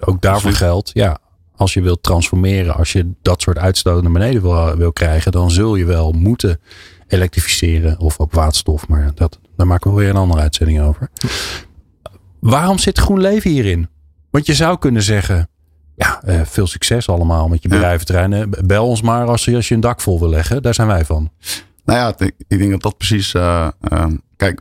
[0.00, 1.18] ook daarvoor geldt, ja,
[1.56, 5.50] als je wilt transformeren, als je dat soort uitstoot naar beneden wil, wil krijgen, dan
[5.50, 6.60] zul je wel moeten
[7.08, 8.88] elektrificeren of op waterstof.
[8.88, 11.10] Maar dat, daar maken we weer een andere uitzending over.
[12.44, 13.88] Waarom zit groen leven hierin?
[14.30, 15.48] Want je zou kunnen zeggen,
[15.96, 18.50] ja, uh, veel succes allemaal met je bedrijventerreinen.
[18.66, 20.62] Bel ons maar als je, als je een dak vol wil leggen.
[20.62, 21.30] Daar zijn wij van.
[21.84, 23.34] Nou ja, ik denk dat dat precies.
[23.34, 24.60] Uh, uh, kijk,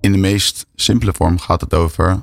[0.00, 2.22] in de meest simpele vorm gaat het over.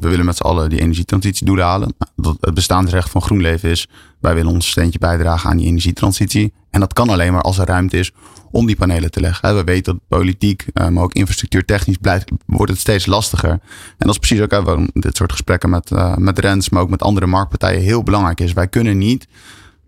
[0.00, 1.94] We willen met z'n allen die energietransitiedoelen halen.
[2.16, 3.88] Nou, het bestaansrecht van GroenLeven is.
[4.20, 6.52] Wij willen ons steentje bijdragen aan die energietransitie.
[6.70, 8.12] En dat kan alleen maar als er ruimte is
[8.50, 9.56] om die panelen te leggen.
[9.56, 13.50] We weten dat politiek, eh, maar ook infrastructuurtechnisch blijft, wordt het steeds lastiger.
[13.50, 13.60] En
[13.98, 17.02] dat is precies ook waarom dit soort gesprekken met, uh, met Rens, maar ook met
[17.02, 18.52] andere marktpartijen heel belangrijk is.
[18.52, 19.26] Wij kunnen niet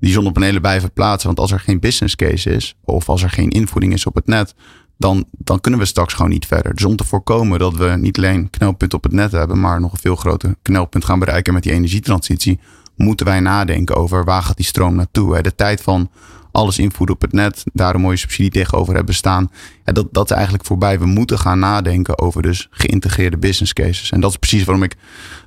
[0.01, 3.51] die zonnepanelen blijven plaatsen, want als er geen business case is, of als er geen
[3.51, 4.55] invoering is op het net,
[5.03, 6.75] dan, dan kunnen we straks gewoon niet verder.
[6.75, 9.93] Dus om te voorkomen dat we niet alleen knelpunt op het net hebben, maar nog
[9.93, 12.61] een veel groter knelpunt gaan bereiken met die energietransitie,
[12.97, 15.43] moeten wij nadenken over waar gaat die stroom naartoe.
[15.43, 16.11] De tijd van
[16.53, 19.51] alles invoeren op het net, daar een mooie subsidie tegenover hebben staan.
[19.85, 20.99] Ja, dat, dat is eigenlijk voorbij.
[20.99, 24.11] We moeten gaan nadenken over dus geïntegreerde business cases.
[24.11, 24.97] En dat is precies waarom ik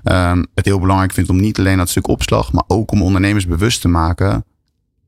[0.04, 3.48] um, het heel belangrijk vind om niet alleen dat stuk opslag, maar ook om ondernemers
[3.48, 4.46] bewust te maken.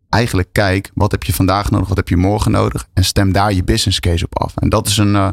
[0.09, 2.87] Eigenlijk kijk, wat heb je vandaag nodig, wat heb je morgen nodig?
[2.93, 4.53] En stem daar je business case op af.
[4.55, 5.29] En dat is een, uh,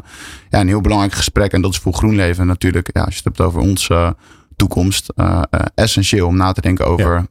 [0.49, 1.51] ja, een heel belangrijk gesprek.
[1.51, 4.09] En dat is voor GroenLeven natuurlijk, ja, als je het hebt over ons uh,
[4.55, 5.41] toekomst, uh,
[5.75, 7.27] essentieel om na te denken over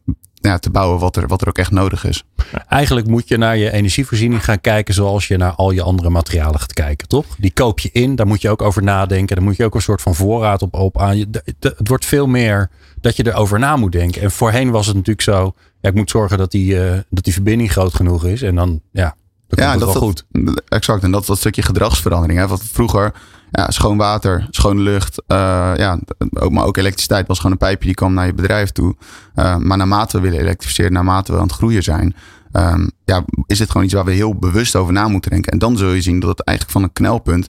[0.48, 2.24] ja, te bouwen wat er, wat er ook echt nodig is.
[2.68, 6.60] Eigenlijk moet je naar je energievoorziening gaan kijken zoals je naar al je andere materialen
[6.60, 7.26] gaat kijken, toch?
[7.38, 9.36] Die koop je in, daar moet je ook over nadenken.
[9.36, 11.24] Daar moet je ook een soort van voorraad op, op aan.
[11.60, 12.70] Het wordt veel meer
[13.04, 14.22] dat je erover na moet denken.
[14.22, 17.32] En voorheen was het natuurlijk zo, ja, ik moet zorgen dat die, uh, dat die
[17.32, 18.42] verbinding groot genoeg is.
[18.42, 19.16] En dan, ja,
[19.48, 20.26] dan ja, dat wel goed.
[20.68, 22.38] Exact, en dat dat stukje gedragsverandering.
[22.38, 22.46] Hè?
[22.46, 23.12] Wat vroeger
[23.50, 25.22] ja, schoon water, schone lucht.
[25.28, 25.36] Uh,
[25.76, 25.98] ja,
[26.34, 28.96] ook, maar ook elektriciteit was gewoon een pijpje die kwam naar je bedrijf toe.
[29.36, 32.14] Uh, maar naarmate we willen elektrificeren, naarmate we aan het groeien zijn,
[32.52, 35.52] um, ja, is dit gewoon iets waar we heel bewust over na moeten denken.
[35.52, 37.48] En dan zul je zien dat het eigenlijk van een knelpunt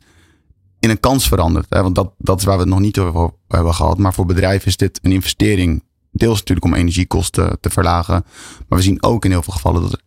[0.86, 1.66] in een kans verandert.
[1.70, 1.82] Hè?
[1.82, 3.98] Want dat, dat is waar we het nog niet over hebben gehad.
[3.98, 5.84] Maar voor bedrijven is dit een investering.
[6.12, 8.26] Deels natuurlijk om energiekosten te verlagen.
[8.68, 10.02] Maar we zien ook in heel veel gevallen dat er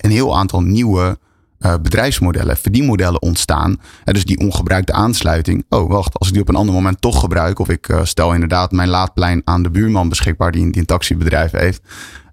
[0.00, 1.18] een heel aantal nieuwe
[1.58, 3.80] uh, bedrijfsmodellen, verdienmodellen ontstaan.
[4.04, 5.64] En dus die ongebruikte aansluiting.
[5.68, 7.58] Oh, wacht, als ik die op een ander moment toch gebruik.
[7.58, 11.50] Of ik uh, stel inderdaad mijn laadplein aan de buurman beschikbaar die, die een taxibedrijf
[11.50, 11.82] heeft.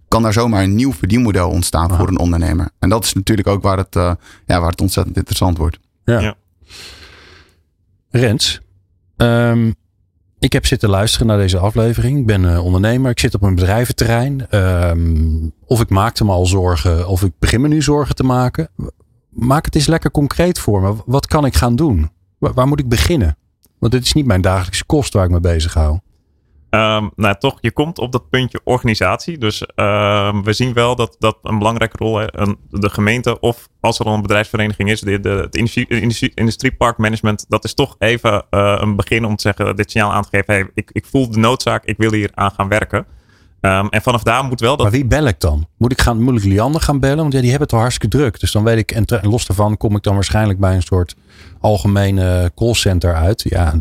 [0.07, 2.69] Kan daar zomaar een nieuw verdienmodel ontstaan voor een ondernemer.
[2.79, 4.11] En dat is natuurlijk ook waar het, uh,
[4.45, 5.79] ja, waar het ontzettend interessant wordt.
[6.03, 6.19] Ja.
[6.19, 6.35] ja.
[8.09, 8.61] Rens,
[9.17, 9.75] um,
[10.39, 12.19] ik heb zitten luisteren naar deze aflevering.
[12.19, 13.11] Ik ben uh, ondernemer.
[13.11, 14.57] Ik zit op een bedrijventerrein.
[14.57, 18.69] Um, of ik maakte me al zorgen, of ik begin me nu zorgen te maken
[19.29, 20.95] maak het eens lekker concreet voor me.
[21.05, 22.11] Wat kan ik gaan doen?
[22.37, 23.37] Waar, moet ik beginnen?
[23.79, 25.99] Want dit is niet mijn dagelijkse kost waar ik me bezig hou.
[26.69, 29.37] Um, nou, toch, je komt op dat puntje organisatie.
[29.37, 33.99] Dus um, we zien wel dat, dat een belangrijke rol, een, de gemeente of als
[33.99, 38.45] er al een bedrijfsvereniging is, de, de, het industrie, industrie, industrieparkmanagement, dat is toch even
[38.51, 41.37] uh, een begin om te zeggen, dit signaal aan te geven, ik, ik voel de
[41.37, 43.05] noodzaak, ik wil hier aan gaan werken.
[43.61, 44.81] Um, en vanaf daar moet wel dat.
[44.81, 45.67] Maar wie bel ik dan?
[45.77, 47.17] Moet ik, gaan, moet Liander gaan bellen?
[47.17, 48.39] Want ja, die hebben het al hartstikke druk.
[48.39, 51.15] Dus dan weet ik, en, los daarvan kom ik dan waarschijnlijk bij een soort
[51.59, 53.45] algemene callcenter uit.
[53.49, 53.73] Ja,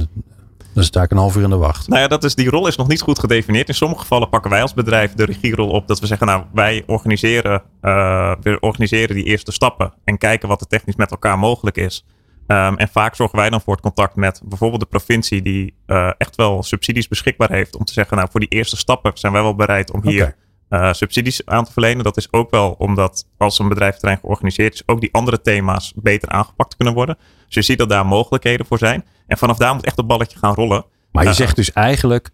[0.79, 1.89] dan sta ik een half uur in de wacht.
[1.89, 3.69] Nou ja, dat is, die rol is nog niet goed gedefinieerd.
[3.69, 5.89] In sommige gevallen pakken wij als bedrijf de regierol op.
[5.89, 9.93] Dat we zeggen, nou, wij organiseren, uh, we organiseren die eerste stappen.
[10.05, 12.05] En kijken wat er technisch met elkaar mogelijk is.
[12.47, 16.11] Ehm, en vaak zorgen wij dan voor het contact met bijvoorbeeld de provincie die uh,
[16.19, 17.77] echt wel subsidies beschikbaar heeft.
[17.77, 20.37] Om te zeggen, nou voor die eerste stappen zijn wij wel bereid om hier
[20.71, 22.05] uh, subsidies aan te verlenen.
[22.05, 26.29] Dat is ook wel omdat als een bedrijventerrein georganiseerd is, ook die andere thema's beter
[26.29, 27.19] aangepakt kunnen worden.
[27.47, 29.05] Dus je ziet dat daar mogelijkheden voor zijn.
[29.29, 30.85] En vanaf daar moet echt het balletje gaan rollen.
[31.11, 32.31] Maar je zegt dus eigenlijk,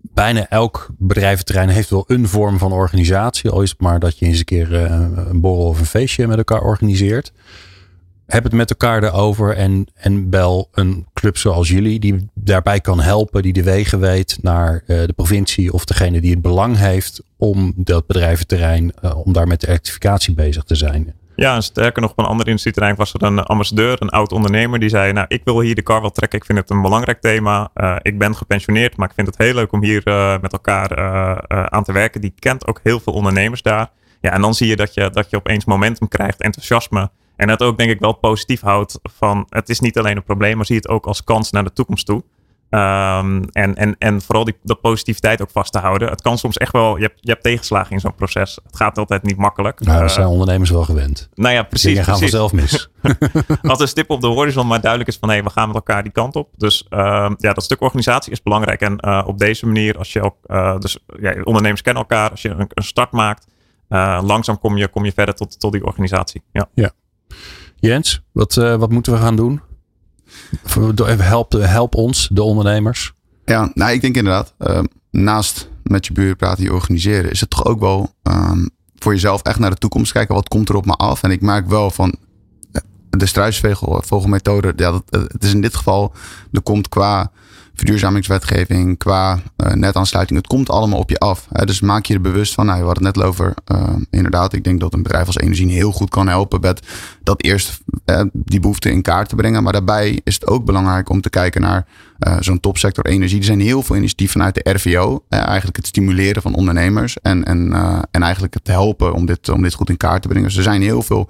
[0.00, 3.50] bijna elk bedrijventerrein heeft wel een vorm van organisatie.
[3.50, 4.80] Al is het maar dat je eens een keer uh,
[5.28, 7.32] een borrel of een feestje met elkaar organiseert
[8.26, 13.00] heb het met elkaar erover en, en bel een club zoals jullie die daarbij kan
[13.00, 17.22] helpen, die de wegen weet naar uh, de provincie of degene die het belang heeft
[17.36, 21.14] om dat bedrijventerrein, om daar met de elektrificatie bezig te zijn.
[21.36, 24.78] Ja, en sterker nog, op een ander industrieterrein was er een ambassadeur, een oud ondernemer,
[24.78, 26.38] die zei: Nou, ik wil hier de kar wel trekken.
[26.38, 27.70] Ik vind het een belangrijk thema.
[27.74, 30.02] Uh, ik ben gepensioneerd, maar ik vind het heel leuk om hier
[30.40, 30.96] met elkaar
[31.70, 32.20] aan te werken.
[32.20, 33.90] Die kent ook heel veel ondernemers daar.
[34.20, 37.10] Ja, en dan zie je dat je, dat je opeens momentum krijgt, enthousiasme.
[37.36, 40.56] En dat ook denk ik wel positief houdt van het is niet alleen een probleem,
[40.56, 42.22] maar zie het ook als kans naar de toekomst toe.
[42.70, 46.08] Um, en, en, en vooral die, dat positiviteit ook vast te houden.
[46.08, 48.58] Het kan soms echt wel, je hebt, je hebt tegenslagen in zo'n proces.
[48.66, 49.80] Het gaat altijd niet makkelijk.
[49.80, 51.28] Nou, dat zijn ondernemers wel gewend.
[51.34, 51.88] Nou ja, precies.
[51.88, 52.88] Dingen gaan vanzelf mis.
[53.62, 55.76] Als een stip op de horizon maar duidelijk is van hé, hey, we gaan met
[55.76, 56.48] elkaar die kant op.
[56.56, 56.98] Dus uh,
[57.38, 58.80] ja, dat stuk organisatie is belangrijk.
[58.80, 62.42] En uh, op deze manier, als je ook, uh, dus ja, ondernemers kennen elkaar, als
[62.42, 63.46] je een, een start maakt,
[64.22, 66.42] langzaam kom je, kom je verder tot, tot die organisatie.
[66.52, 66.68] Ja.
[66.74, 66.90] ja.
[67.76, 69.60] Jens, wat, wat moeten we gaan doen?
[71.16, 73.12] Help, help ons, de ondernemers.
[73.44, 74.80] Ja, nou, ik denk inderdaad, uh,
[75.10, 79.42] naast met je buren praten, die organiseren, is het toch ook wel um, voor jezelf
[79.42, 80.34] echt naar de toekomst kijken.
[80.34, 81.22] Wat komt er op me af?
[81.22, 82.14] En ik merk wel van
[82.72, 86.12] eh, de struisvogelmethode, ja, het is in dit geval,
[86.52, 87.30] er komt qua
[87.76, 90.38] verduurzamingswetgeving, qua uh, netaansluiting.
[90.38, 91.46] Het komt allemaal op je af.
[91.52, 91.64] Hè?
[91.64, 92.66] Dus maak je er bewust van.
[92.66, 93.54] Nou, we hadden het net over.
[93.72, 96.86] Uh, inderdaad, ik denk dat een bedrijf als Energie heel goed kan helpen met
[97.22, 99.62] dat eerst uh, die behoefte in kaart te brengen.
[99.62, 101.86] Maar daarbij is het ook belangrijk om te kijken naar
[102.40, 103.38] zo'n topsector energie.
[103.38, 105.24] Er zijn heel veel initiatieven vanuit de RVO.
[105.28, 107.72] eigenlijk het stimuleren van ondernemers en, en,
[108.10, 110.46] en eigenlijk het helpen om dit, om dit goed in kaart te brengen.
[110.46, 111.28] Dus er zijn heel veel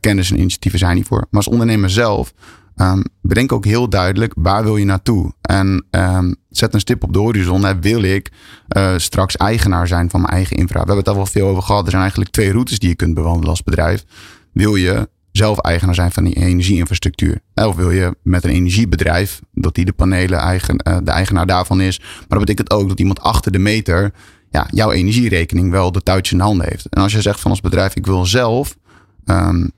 [0.00, 1.26] kennis en initiatieven zijn hiervoor.
[1.30, 2.32] Maar als ondernemer zelf
[2.76, 5.32] Um, bedenk ook heel duidelijk waar wil je naartoe.
[5.40, 7.80] En um, zet een stip op de horizon.
[7.80, 8.30] Wil ik
[8.76, 10.80] uh, straks eigenaar zijn van mijn eigen infra?
[10.80, 11.84] We hebben het al wel veel over gehad.
[11.84, 14.04] Er zijn eigenlijk twee routes die je kunt bewandelen als bedrijf.
[14.52, 17.40] Wil je zelf eigenaar zijn van die energieinfrastructuur?
[17.54, 21.80] Of wil je met een energiebedrijf, dat die de panelen eigen, uh, de eigenaar daarvan
[21.80, 21.98] is.
[21.98, 24.12] Maar dat betekent ook dat iemand achter de meter
[24.50, 26.88] ja, jouw energierekening wel de touwtje in de handen heeft.
[26.88, 28.76] En als je zegt van als bedrijf, ik wil zelf
[29.24, 29.70] um,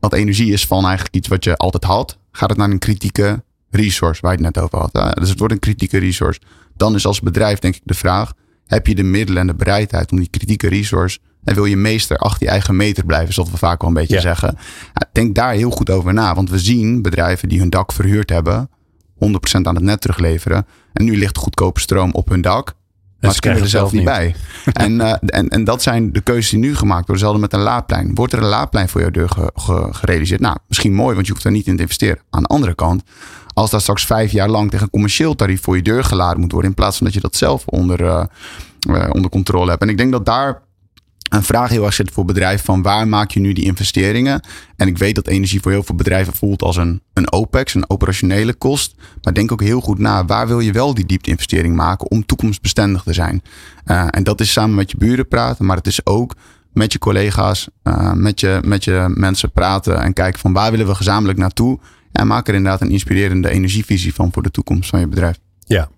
[0.00, 2.18] want energie is van eigenlijk iets wat je altijd had.
[2.32, 5.16] Gaat het naar een kritieke resource, waar je het net over had.
[5.18, 6.40] Dus het wordt een kritieke resource.
[6.76, 8.32] Dan is als bedrijf denk ik de vraag,
[8.66, 12.16] heb je de middelen en de bereidheid om die kritieke resource en wil je meester
[12.16, 14.58] achter je eigen meter blijven, zoals we vaak wel een beetje zeggen.
[15.12, 16.34] denk daar heel goed over na.
[16.34, 18.70] Want we zien bedrijven die hun dak verhuurd hebben,
[19.14, 19.18] 100%
[19.62, 20.66] aan het net terugleveren.
[20.92, 22.74] En nu ligt goedkope stroom op hun dak.
[23.20, 24.34] Maar ze kunnen er zelf niet bij.
[24.72, 27.18] en, uh, en, en dat zijn de keuzes die nu gemaakt worden.
[27.18, 28.14] Zelden met een laadplein.
[28.14, 30.40] Wordt er een laadplein voor jouw deur ge, ge, gerealiseerd?
[30.40, 32.18] Nou, misschien mooi, want je hoeft er niet in te investeren.
[32.30, 33.02] Aan de andere kant,
[33.54, 36.52] als dat straks vijf jaar lang tegen een commercieel tarief voor je deur geladen moet
[36.52, 36.70] worden.
[36.70, 38.24] In plaats van dat je dat zelf onder, uh,
[38.88, 39.82] uh, onder controle hebt.
[39.82, 40.62] En ik denk dat daar
[41.30, 44.40] een vraag heel erg zit voor bedrijven van waar maak je nu die investeringen?
[44.76, 47.90] En ik weet dat energie voor heel veel bedrijven voelt als een, een OPEX, een
[47.90, 48.94] operationele kost.
[49.22, 53.02] Maar denk ook heel goed na, waar wil je wel die diepte-investering maken om toekomstbestendig
[53.02, 53.42] te zijn?
[53.86, 56.34] Uh, en dat is samen met je buren praten, maar het is ook
[56.72, 60.86] met je collega's, uh, met, je, met je mensen praten en kijken van waar willen
[60.86, 61.78] we gezamenlijk naartoe?
[62.12, 65.38] En maak er inderdaad een inspirerende energievisie van voor de toekomst van je bedrijf.
[65.58, 65.88] Ja,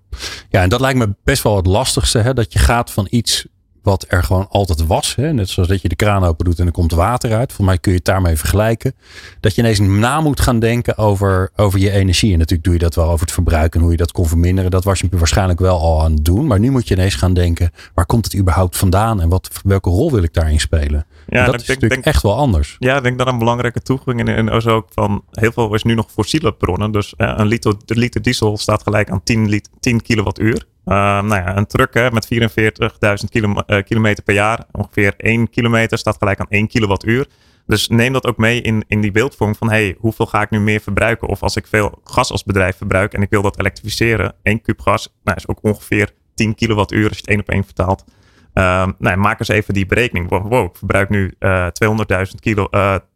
[0.49, 2.35] ja en dat lijkt me best wel het lastigste, hè?
[2.35, 3.47] dat je gaat van iets
[3.83, 5.15] wat er gewoon altijd was.
[5.15, 5.33] Hè?
[5.33, 7.53] Net zoals dat je de kraan open doet en er komt water uit.
[7.53, 8.95] Voor mij kun je het daarmee vergelijken.
[9.41, 12.33] Dat je ineens na moet gaan denken over, over je energie.
[12.33, 14.71] En natuurlijk doe je dat wel over het verbruik en hoe je dat kon verminderen.
[14.71, 16.47] Dat was je waarschijnlijk wel al aan het doen.
[16.47, 19.21] Maar nu moet je ineens gaan denken, waar komt het überhaupt vandaan?
[19.21, 21.07] En wat, welke rol wil ik daarin spelen?
[21.27, 22.77] Ja, dat is denk, denk, echt wel anders.
[22.79, 25.95] Ja, ik denk dat een belangrijke toevoeging in, is ook van heel veel is nu
[25.95, 26.93] nog fossiele bronnen.
[26.93, 30.67] Dus uh, een liter, liter diesel staat gelijk aan 10, 10 kilowattuur.
[30.85, 35.51] Uh, nou ja, een truck hè, met 44.000 kilo, uh, kilometer per jaar, ongeveer 1
[35.51, 37.27] kilometer, staat gelijk aan 1 kilowattuur.
[37.67, 40.61] Dus neem dat ook mee in, in die beeldvorm van hey, hoeveel ga ik nu
[40.61, 41.29] meer verbruiken?
[41.29, 44.81] Of als ik veel gas als bedrijf verbruik en ik wil dat elektrificeren, 1 kub
[44.81, 48.05] gas nou, is ook ongeveer 10 kilowattuur als je het één op één vertaalt.
[48.55, 50.29] Uh, nou, maak eens even die berekening.
[50.29, 52.69] Wow, ik verbruik nu 200.000 kilo,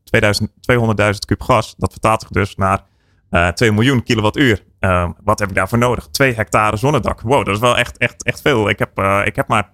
[0.05, 1.75] 2000, 200.000 kub gas.
[1.79, 2.85] Dat vertaalt zich dus naar
[3.31, 4.63] uh, 2 miljoen kilowattuur.
[4.81, 6.09] Uh, wat heb ik daarvoor nodig?
[6.11, 7.21] 2 hectare zonnedak.
[7.21, 8.69] Wow, dat is wel echt, echt, echt veel.
[8.69, 9.71] Ik heb, uh, ik heb maar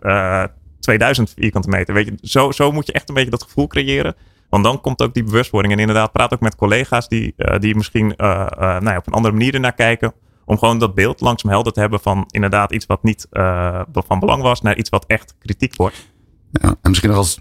[0.80, 1.94] 2000 vierkante meter.
[1.94, 4.14] Weet je, zo, zo moet je echt een beetje dat gevoel creëren.
[4.48, 5.74] Want dan komt ook die bewustwording.
[5.74, 9.54] En inderdaad, praat ook met collega's die, die misschien nou ja, op een andere manier
[9.54, 10.12] ernaar kijken.
[10.44, 13.26] Om gewoon dat beeld langzaam helder te hebben van inderdaad iets wat niet
[13.92, 16.12] van belang was, naar iets wat echt kritiek wordt.
[16.52, 17.40] Ja, en misschien nog als.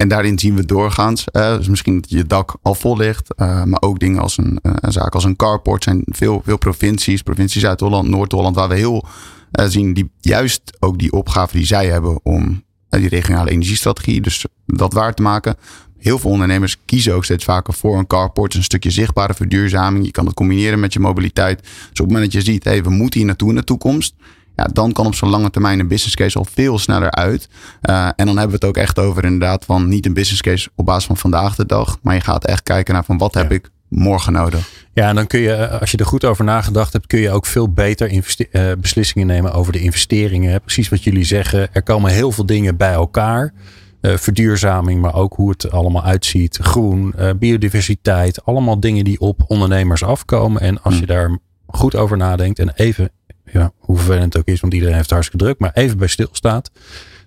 [0.00, 1.24] En daarin zien we doorgaans.
[1.32, 3.28] dus misschien dat je dak al vol ligt.
[3.36, 5.84] maar ook dingen als een, een zaak als een carport.
[5.84, 7.22] zijn veel, veel provincies.
[7.22, 8.56] Provincies uit Holland, Noord-Holland.
[8.56, 9.06] Waar we heel
[9.50, 14.20] zien die juist ook die opgave die zij hebben om die regionale energiestrategie.
[14.20, 15.56] Dus dat waar te maken.
[15.98, 18.54] Heel veel ondernemers kiezen ook steeds vaker voor een carport.
[18.54, 20.04] Een stukje zichtbare verduurzaming.
[20.04, 21.60] Je kan het combineren met je mobiliteit.
[21.62, 24.14] Dus op het moment dat je ziet, hey, we moeten hier naartoe in de toekomst.
[24.60, 27.48] Ja, dan kan op zo'n lange termijn een business case al veel sneller uit.
[27.82, 30.70] Uh, en dan hebben we het ook echt over inderdaad van niet een business case
[30.74, 31.98] op basis van vandaag de dag.
[32.02, 34.68] Maar je gaat echt kijken naar van wat heb ik morgen nodig.
[34.92, 37.46] Ja, en dan kun je, als je er goed over nagedacht hebt, kun je ook
[37.46, 40.60] veel beter uh, beslissingen nemen over de investeringen.
[40.60, 41.74] Precies wat jullie zeggen.
[41.74, 43.52] Er komen heel veel dingen bij elkaar.
[44.00, 46.58] Uh, verduurzaming, maar ook hoe het allemaal uitziet.
[46.62, 48.44] Groen, uh, biodiversiteit.
[48.44, 50.60] Allemaal dingen die op ondernemers afkomen.
[50.60, 51.14] En als je hmm.
[51.14, 53.10] daar goed over nadenkt en even,
[53.52, 56.70] ja, hoe vervelend het ook is, want iedereen heeft hartstikke druk, maar even bij stilstaat.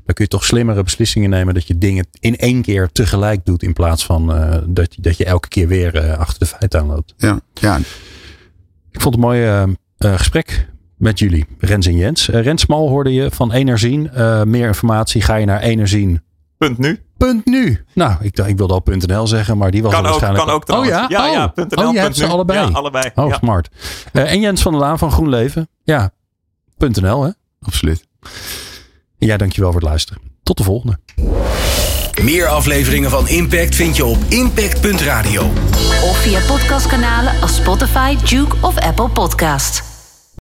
[0.06, 3.64] Dan kun je toch slimmere beslissingen nemen dat je dingen in één keer tegelijk doet.
[3.64, 7.14] In plaats van uh, dat, dat je elke keer weer achter de feiten aanloopt.
[7.18, 7.78] Ja, ja.
[8.92, 12.28] Ik vond het een mooi gesprek met jullie, Rens en Jens.
[12.28, 14.10] Rens Smal hoorde je van Enerzien.
[14.46, 16.22] meer informatie ga je naar Enerzien
[16.64, 17.00] Punt nu.
[17.18, 17.84] Punt nu.
[17.94, 20.50] Nou, ik, ik wilde al .nl zeggen, maar die was kan waarschijnlijk...
[20.50, 21.06] Ook, kan ook Oh ja?
[21.08, 21.66] Ja, ja, oh.
[21.66, 22.60] .nl, oh, je hebt ze allebei?
[22.60, 23.12] Ja, allebei.
[23.16, 23.38] Oh, ja.
[23.38, 23.70] smart.
[24.14, 25.70] Uh, en Jens van der Laan van GroenLeven.
[25.84, 26.12] Ja,
[26.78, 27.30] .nl hè?
[27.62, 28.08] Absoluut.
[29.20, 30.22] En jij dankjewel voor het luisteren.
[30.44, 31.00] Tot de volgende.
[32.22, 35.42] Meer afleveringen van Impact vind je op impact.radio.
[36.04, 39.93] Of via podcastkanalen als Spotify, Duke of Apple Podcast.